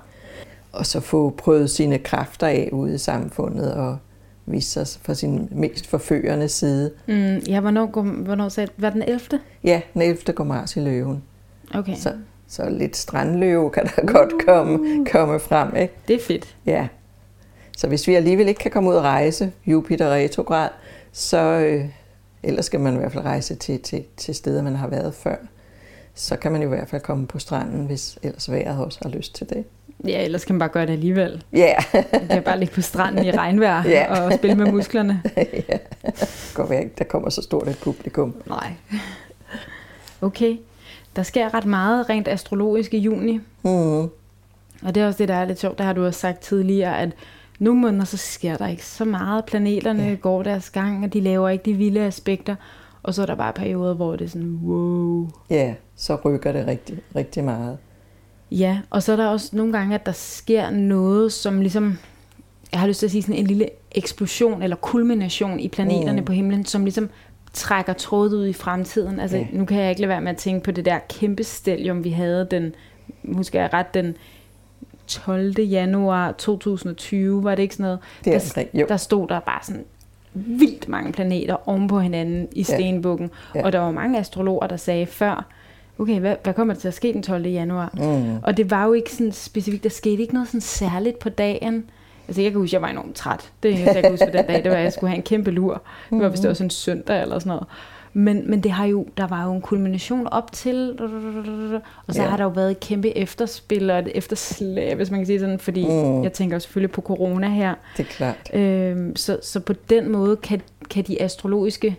Og 0.75 0.85
så 0.85 0.99
få 0.99 1.29
prøvet 1.29 1.69
sine 1.69 1.97
kræfter 1.97 2.47
af 2.47 2.69
ude 2.71 2.95
i 2.95 2.97
samfundet 2.97 3.73
og 3.73 3.97
vise 4.45 4.69
sig 4.69 5.01
fra 5.01 5.13
sin 5.13 5.47
mest 5.51 5.87
forførende 5.87 6.49
side. 6.49 6.91
Mm, 7.07 7.37
ja, 7.37 7.59
hvornår, 7.59 7.85
går, 7.85 8.01
hvornår 8.01 8.49
sagde 8.49 8.69
Var 8.77 8.89
den 8.89 9.01
11. 9.01 9.19
Ja, 9.63 9.81
den 9.93 10.01
11. 10.01 10.33
går 10.33 10.43
Mars 10.43 10.75
i 10.75 10.79
løven. 10.79 11.23
Okay, 11.73 11.95
Så, 11.95 12.13
så 12.47 12.69
lidt 12.69 12.97
strandløve 12.97 13.69
kan 13.69 13.85
der 13.85 14.05
godt 14.13 14.45
komme, 14.45 15.05
komme 15.11 15.39
frem. 15.39 15.75
Ikke? 15.75 15.93
det 16.07 16.15
er 16.15 16.19
fedt. 16.19 16.55
Ja. 16.65 16.87
Så 17.77 17.87
hvis 17.87 18.07
vi 18.07 18.15
alligevel 18.15 18.47
ikke 18.47 18.59
kan 18.59 18.71
komme 18.71 18.89
ud 18.89 18.95
og 18.95 19.03
rejse, 19.03 19.51
Jupiter 19.65 20.13
retrograd, 20.13 20.69
så 21.11 21.37
øh, 21.37 21.85
ellers 22.43 22.65
skal 22.65 22.79
man 22.79 22.93
i 22.93 22.97
hvert 22.97 23.11
fald 23.11 23.25
rejse 23.25 23.55
til, 23.55 23.81
til, 23.81 24.03
til 24.17 24.35
steder, 24.35 24.61
man 24.61 24.75
har 24.75 24.87
været 24.87 25.13
før. 25.13 25.35
Så 26.13 26.35
kan 26.35 26.51
man 26.51 26.61
i 26.61 26.65
hvert 26.65 26.87
fald 26.87 27.01
komme 27.01 27.27
på 27.27 27.39
stranden, 27.39 27.85
hvis 27.85 28.19
ellers 28.23 28.51
vejret 28.51 28.85
også 28.85 28.99
har 29.01 29.09
lyst 29.09 29.35
til 29.35 29.49
det. 29.49 29.63
Ja, 30.07 30.23
ellers 30.23 30.45
kan 30.45 30.55
man 30.55 30.59
bare 30.59 30.69
gøre 30.69 30.85
det 30.85 30.93
alligevel. 30.93 31.43
Ja, 31.53 31.73
Man 31.93 32.27
kan 32.29 32.43
bare 32.43 32.59
ligge 32.59 32.73
på 32.73 32.81
stranden 32.81 33.25
i 33.25 33.31
regnvejr 33.31 33.83
Ja. 33.87 34.21
og 34.21 34.33
spille 34.33 34.55
med 34.55 34.71
musklerne. 34.71 35.21
ja. 35.69 35.77
være 36.69 36.83
ikke, 36.83 36.95
der 36.97 37.03
kommer 37.03 37.29
så 37.29 37.41
stort 37.41 37.67
et 37.67 37.77
publikum. 37.83 38.35
Nej. 38.47 38.73
Okay, 40.21 40.57
der 41.15 41.23
sker 41.23 41.53
ret 41.53 41.65
meget 41.65 42.09
rent 42.09 42.27
astrologisk 42.27 42.93
i 42.93 42.97
juni. 42.97 43.39
Mm. 43.63 44.01
Og 44.83 44.95
det 44.95 44.97
er 44.97 45.07
også 45.07 45.17
det, 45.17 45.27
der 45.27 45.35
er 45.35 45.45
lidt 45.45 45.59
sjovt. 45.59 45.77
Der 45.77 45.83
har 45.83 45.93
du 45.93 46.05
også 46.05 46.19
sagt 46.19 46.39
tidligere, 46.39 46.99
at 47.01 47.09
nogle 47.59 47.81
måneder, 47.81 48.05
så 48.05 48.17
sker 48.17 48.57
der 48.57 48.67
ikke 48.67 48.85
så 48.85 49.05
meget. 49.05 49.45
Planeterne 49.45 50.03
ja. 50.03 50.13
går 50.13 50.43
deres 50.43 50.69
gang, 50.69 51.03
og 51.05 51.13
de 51.13 51.21
laver 51.21 51.49
ikke 51.49 51.65
de 51.65 51.73
vilde 51.73 52.01
aspekter. 52.01 52.55
Og 53.03 53.13
så 53.13 53.21
er 53.21 53.25
der 53.25 53.35
bare 53.35 53.53
perioder, 53.53 53.93
hvor 53.93 54.15
det 54.15 54.25
er 54.25 54.29
sådan, 54.29 54.59
wow. 54.63 55.29
Ja, 55.49 55.73
så 55.95 56.15
rykker 56.25 56.51
det 56.51 56.67
rigtig, 56.67 56.97
rigtig 57.15 57.43
meget. 57.43 57.77
Ja, 58.51 58.79
og 58.89 59.03
så 59.03 59.11
er 59.11 59.15
der 59.15 59.27
også 59.27 59.49
nogle 59.53 59.73
gange, 59.77 59.95
at 59.95 60.05
der 60.05 60.11
sker 60.11 60.69
noget, 60.69 61.33
som 61.33 61.61
ligesom, 61.61 61.97
jeg 62.71 62.79
har 62.79 62.87
lyst 62.87 62.99
til 62.99 63.07
at 63.07 63.11
sige 63.11 63.21
sådan 63.21 63.35
en 63.35 63.47
lille 63.47 63.69
eksplosion 63.91 64.61
eller 64.63 64.75
kulmination 64.75 65.59
i 65.59 65.67
planeterne 65.67 66.11
Mm. 66.11 66.17
mm. 66.19 66.25
på 66.25 66.31
himlen, 66.33 66.65
som 66.65 66.83
ligesom 66.85 67.09
trækker 67.53 67.93
trådet 67.93 68.33
ud 68.33 68.47
i 68.47 68.53
fremtiden. 68.53 69.19
Altså, 69.19 69.37
Ja. 69.37 69.47
ja. 69.51 69.57
nu 69.57 69.65
kan 69.65 69.77
jeg 69.79 69.89
ikke 69.89 70.01
lade 70.01 70.09
være 70.09 70.21
med 70.21 70.31
at 70.31 70.37
tænke 70.37 70.63
på 70.63 70.71
det 70.71 70.85
der 70.85 70.99
kæmpe 71.09 71.43
stelium, 71.43 72.03
vi 72.03 72.09
havde 72.09 72.47
den, 72.51 72.75
husker 73.33 73.61
jeg 73.61 73.73
ret, 73.73 73.93
den 73.93 74.15
12. 75.07 75.59
januar 75.61 76.31
2020, 76.31 77.43
var 77.43 77.55
det 77.55 77.63
ikke 77.63 77.75
sådan 77.75 77.83
noget? 77.83 77.99
Det 78.25 78.33
er 78.35 78.39
der, 78.39 78.45
omkring, 78.45 78.69
jo. 78.73 78.85
der 78.89 78.97
stod 78.97 79.27
der 79.27 79.39
bare 79.39 79.59
sådan 79.63 79.83
vildt 80.33 80.89
mange 80.89 81.11
planeter 81.11 81.69
oven 81.69 81.87
på 81.87 81.99
hinanden 81.99 82.47
i 82.51 82.65
Ja. 82.69 82.75
stenbukken. 82.75 83.31
Ja. 83.55 83.63
Og 83.65 83.71
der 83.73 83.79
var 83.79 83.91
mange 83.91 84.19
astrologer, 84.19 84.67
der 84.67 84.77
sagde 84.77 85.05
før, 85.05 85.45
okay, 85.99 86.19
hvad, 86.19 86.35
hvad 86.43 86.53
kommer 86.53 86.73
der 86.73 86.81
til 86.81 86.87
at 86.87 86.93
ske 86.93 87.13
den 87.13 87.23
12. 87.23 87.45
januar? 87.47 87.89
Mm. 87.97 88.37
Og 88.43 88.57
det 88.57 88.71
var 88.71 88.85
jo 88.85 88.93
ikke 88.93 89.11
sådan 89.11 89.31
specifikt, 89.31 89.83
der 89.83 89.89
skete 89.89 90.21
ikke 90.21 90.33
noget 90.33 90.47
sådan 90.47 90.61
særligt 90.61 91.19
på 91.19 91.29
dagen. 91.29 91.85
Altså 92.27 92.41
jeg 92.41 92.51
kan 92.51 92.61
huske, 92.61 92.73
jeg 92.75 92.81
var 92.81 92.87
enormt 92.87 93.15
træt. 93.15 93.51
Det 93.63 93.71
eneste, 93.71 93.93
jeg 93.93 94.03
kan 94.03 94.11
huske 94.11 94.25
på 94.31 94.37
den 94.37 94.45
dag, 94.45 94.63
det 94.63 94.71
var, 94.71 94.77
at 94.77 94.83
jeg 94.83 94.93
skulle 94.93 95.09
have 95.09 95.17
en 95.17 95.23
kæmpe 95.23 95.51
lur. 95.51 95.81
Det 96.09 96.19
var, 96.21 96.29
hvis 96.29 96.39
det 96.39 96.47
var 96.47 96.53
sådan 96.53 96.65
en 96.65 96.69
søndag 96.69 97.21
eller 97.21 97.39
sådan 97.39 97.49
noget. 97.49 97.63
Men, 98.13 98.49
men 98.49 98.63
det 98.63 98.71
har 98.71 98.85
jo, 98.85 99.05
der 99.17 99.27
var 99.27 99.45
jo 99.45 99.53
en 99.53 99.61
kulmination 99.61 100.27
op 100.27 100.51
til, 100.51 100.97
og 102.07 102.13
så 102.15 102.21
Ja. 102.21 102.27
har 102.29 102.37
der 102.37 102.43
jo 102.43 102.49
været 102.49 102.71
et 102.71 102.79
kæmpe 102.79 103.17
efterspil 103.17 103.89
og 103.89 103.99
et 103.99 104.11
efterslag, 104.15 104.95
hvis 104.95 105.11
man 105.11 105.19
kan 105.19 105.25
sige 105.27 105.39
sådan, 105.39 105.59
fordi 105.59 105.85
Mm. 105.85 105.91
mm. 105.93 106.23
jeg 106.23 106.33
tænker 106.33 106.59
selvfølgelig 106.59 106.91
på 106.91 107.01
corona 107.01 107.49
her. 107.49 107.73
Det 107.97 108.05
er 108.05 108.09
klart. 108.09 108.49
Øhm, 108.53 109.15
så, 109.15 109.39
så 109.43 109.59
på 109.59 109.73
den 109.89 110.11
måde 110.11 110.35
kan, 110.35 110.61
kan 110.89 111.03
de 111.03 111.21
astrologiske 111.21 111.95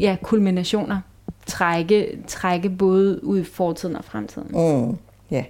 ja, 0.00 0.16
kulminationer 0.22 0.98
trække, 1.46 2.18
trække 2.26 2.70
både 2.70 3.24
ud 3.24 3.38
i 3.38 3.44
fortiden 3.44 3.96
og 3.96 4.04
fremtiden. 4.04 4.48
Mm. 4.50 4.96
Ja. 5.30 5.44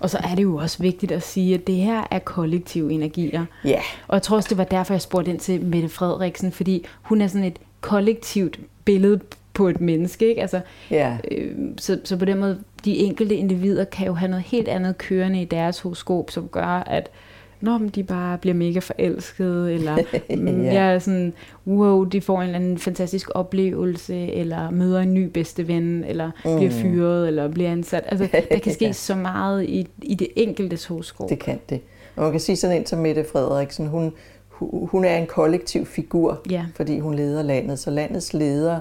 Og 0.00 0.10
så 0.10 0.18
er 0.18 0.34
det 0.34 0.42
jo 0.42 0.56
også 0.56 0.78
vigtigt 0.82 1.12
at 1.12 1.22
sige, 1.22 1.54
at 1.54 1.66
det 1.66 1.74
her 1.74 2.02
er 2.10 2.18
kollektive 2.18 2.92
energier. 2.92 3.44
Ja. 3.64 3.80
Og 4.08 4.14
jeg 4.14 4.22
tror 4.22 4.36
også, 4.36 4.48
det 4.48 4.58
var 4.58 4.64
derfor, 4.64 4.94
jeg 4.94 5.00
spurgte 5.00 5.30
ind 5.30 5.40
til 5.40 5.64
Mette 5.64 5.88
Frederiksen, 5.88 6.52
fordi 6.52 6.86
hun 7.02 7.20
er 7.20 7.26
sådan 7.26 7.44
et 7.46 7.58
kollektivt 7.80 8.60
billede 8.84 9.20
på 9.54 9.68
et 9.68 9.80
menneske. 9.80 10.28
Ikke? 10.28 10.40
Altså, 10.40 10.60
Ja. 10.90 11.16
øh, 11.30 11.54
så, 11.78 12.00
så 12.04 12.16
på 12.16 12.24
den 12.24 12.38
måde, 12.38 12.58
de 12.84 12.96
enkelte 12.96 13.34
individer 13.36 13.84
kan 13.84 14.06
jo 14.06 14.14
have 14.14 14.30
noget 14.30 14.44
helt 14.44 14.68
andet 14.68 14.98
kørende 14.98 15.42
i 15.42 15.44
deres 15.44 15.80
horoskop, 15.80 16.30
som 16.30 16.48
gør, 16.48 16.66
at 16.86 17.10
når 17.62 17.78
de 17.94 18.02
bare 18.02 18.38
bliver 18.38 18.54
mega 18.54 18.78
forelskede, 18.78 19.74
eller 19.74 19.96
mm, 20.36 20.62
Ja. 20.64 20.72
jeg 20.74 20.94
er 20.94 20.98
sådan, 20.98 21.32
wow, 21.66 22.04
de 22.04 22.20
får 22.20 22.36
en 22.40 22.42
eller 22.46 22.58
anden 22.58 22.78
fantastisk 22.78 23.30
oplevelse, 23.34 24.14
eller 24.16 24.70
møder 24.70 25.00
en 25.00 25.14
ny 25.14 25.24
bedste 25.24 25.68
ven, 25.68 26.04
eller 26.04 26.30
mm. 26.44 26.56
bliver 26.56 26.70
fyret, 26.70 27.28
eller 27.28 27.48
bliver 27.48 27.72
ansat. 27.72 28.04
Altså, 28.06 28.28
der 28.50 28.58
kan 28.58 28.72
ske 28.78 28.84
Ja. 28.84 28.92
så 28.92 29.14
meget 29.14 29.64
i, 29.64 29.88
i 30.02 30.14
det 30.14 30.28
enkelte 30.36 30.78
horoskop. 30.88 31.28
Det 31.28 31.38
kan 31.38 31.58
det. 31.70 31.80
Og 32.16 32.22
man 32.22 32.30
kan 32.30 32.40
sige 32.40 32.56
sådan 32.56 32.76
en 32.76 32.86
som 32.86 32.98
Mette 32.98 33.24
Frederiksen, 33.32 33.86
hun, 33.86 34.12
hu- 34.48 34.86
hun 34.86 35.04
er 35.04 35.16
en 35.16 35.26
kollektiv 35.26 35.86
figur, 35.86 36.40
Ja. 36.50 36.64
fordi 36.74 36.98
hun 36.98 37.14
leder 37.14 37.42
landet. 37.42 37.78
Så 37.78 37.90
landets 37.90 38.34
ledere 38.34 38.80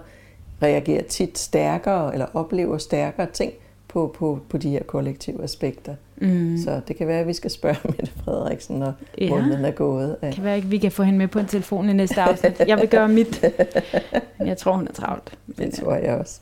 reagerer 0.64 1.04
tit 1.04 1.40
stærkere, 1.40 2.14
eller 2.14 2.26
oplever 2.34 2.78
stærkere 2.78 3.28
ting 3.34 3.52
på, 3.88 4.16
på, 4.18 4.40
på 4.50 4.58
de 4.58 4.70
her 4.70 4.84
kollektive 4.84 5.44
aspekter. 5.44 5.96
Mm. 6.22 6.58
Så 6.64 6.82
det 6.88 6.96
kan 6.96 7.08
være, 7.08 7.20
at 7.20 7.28
vi 7.28 7.34
skal 7.34 7.52
spørge 7.52 7.78
Mette 7.98 8.12
Frederiksen, 8.26 8.80
når 8.80 8.94
Ja. 9.22 9.30
måneden 9.30 9.66
er 9.66 9.72
gået. 9.72 10.16
Ja. 10.24 10.32
kan 10.32 10.44
være 10.44 10.56
ikke, 10.56 10.68
vi 10.68 10.78
kan 10.78 10.92
få 10.92 11.04
hende 11.04 11.18
med 11.18 11.28
på 11.28 11.40
en 11.40 11.46
telefon 11.46 11.90
i 11.90 11.94
næste 11.94 12.22
afsnit. 12.22 12.62
Jeg 12.68 12.78
vil 12.78 12.90
gøre 12.90 13.08
mit. 13.08 13.46
Men 14.40 14.48
jeg 14.48 14.58
tror, 14.58 14.74
hun 14.74 14.88
er 14.88 14.92
travlt. 14.94 15.32
Men, 15.48 15.56
Det 15.72 15.74
tror 15.80 15.94
jeg 15.96 16.14
også. 16.18 16.40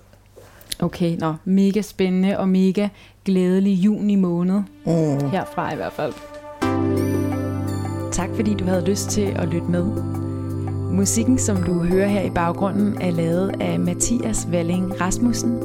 Okay, 0.79 1.17
nå, 1.17 1.33
mega 1.45 1.81
spændende 1.81 2.37
og 2.39 2.49
mega 2.49 2.87
glædelig 3.25 3.71
juni 3.73 4.15
måned. 4.15 4.61
Mm. 4.85 5.29
Herfra 5.29 5.73
i 5.73 5.75
hvert 5.75 5.93
fald. 5.93 6.13
Tak 8.11 8.29
fordi 8.35 8.53
du 8.53 8.65
havde 8.65 8.85
lyst 8.85 9.09
til 9.09 9.33
at 9.35 9.47
lytte 9.47 9.67
med. 9.67 9.85
Musikken, 10.91 11.37
som 11.37 11.63
du 11.63 11.73
hører 11.83 12.07
her 12.07 12.21
i 12.21 12.29
baggrunden, 12.29 13.01
er 13.01 13.11
lavet 13.11 13.55
af 13.61 13.79
Mathias 13.79 14.47
Walling 14.51 15.01
Rasmussen. 15.01 15.59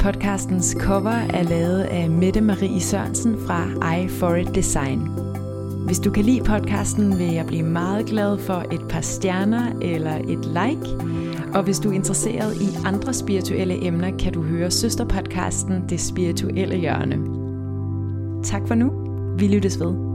Podcastens 0.00 0.76
cover 0.78 1.10
er 1.10 1.42
lavet 1.42 1.80
af 1.80 2.10
Mette 2.10 2.40
Marie 2.40 2.80
Sørensen 2.80 3.36
fra 3.46 3.94
I 3.96 4.08
For 4.08 4.34
It 4.34 4.54
Design. 4.54 4.98
Hvis 5.86 5.98
du 5.98 6.10
kan 6.10 6.24
lide 6.24 6.44
podcasten, 6.44 7.18
vil 7.18 7.26
jeg 7.26 7.46
blive 7.46 7.62
meget 7.62 8.06
glad 8.06 8.38
for 8.38 8.64
et 8.72 8.88
par 8.88 9.00
stjerner 9.00 9.72
eller 9.82 10.16
et 10.16 10.44
like. 10.44 10.96
Og 11.54 11.62
hvis 11.62 11.78
du 11.78 11.90
er 11.90 11.94
interesseret 11.94 12.56
i 12.60 12.68
andre 12.84 13.14
spirituelle 13.14 13.86
emner, 13.86 14.16
kan 14.18 14.32
du 14.32 14.42
høre 14.42 14.70
søsterpodcasten 14.70 15.88
Det 15.88 16.00
Spirituelle 16.00 16.76
Hjørne. 16.76 17.16
Tak 18.44 18.68
for 18.68 18.74
nu. 18.74 18.90
Vi 19.38 19.48
lyttes 19.48 19.80
ved. 19.80 20.09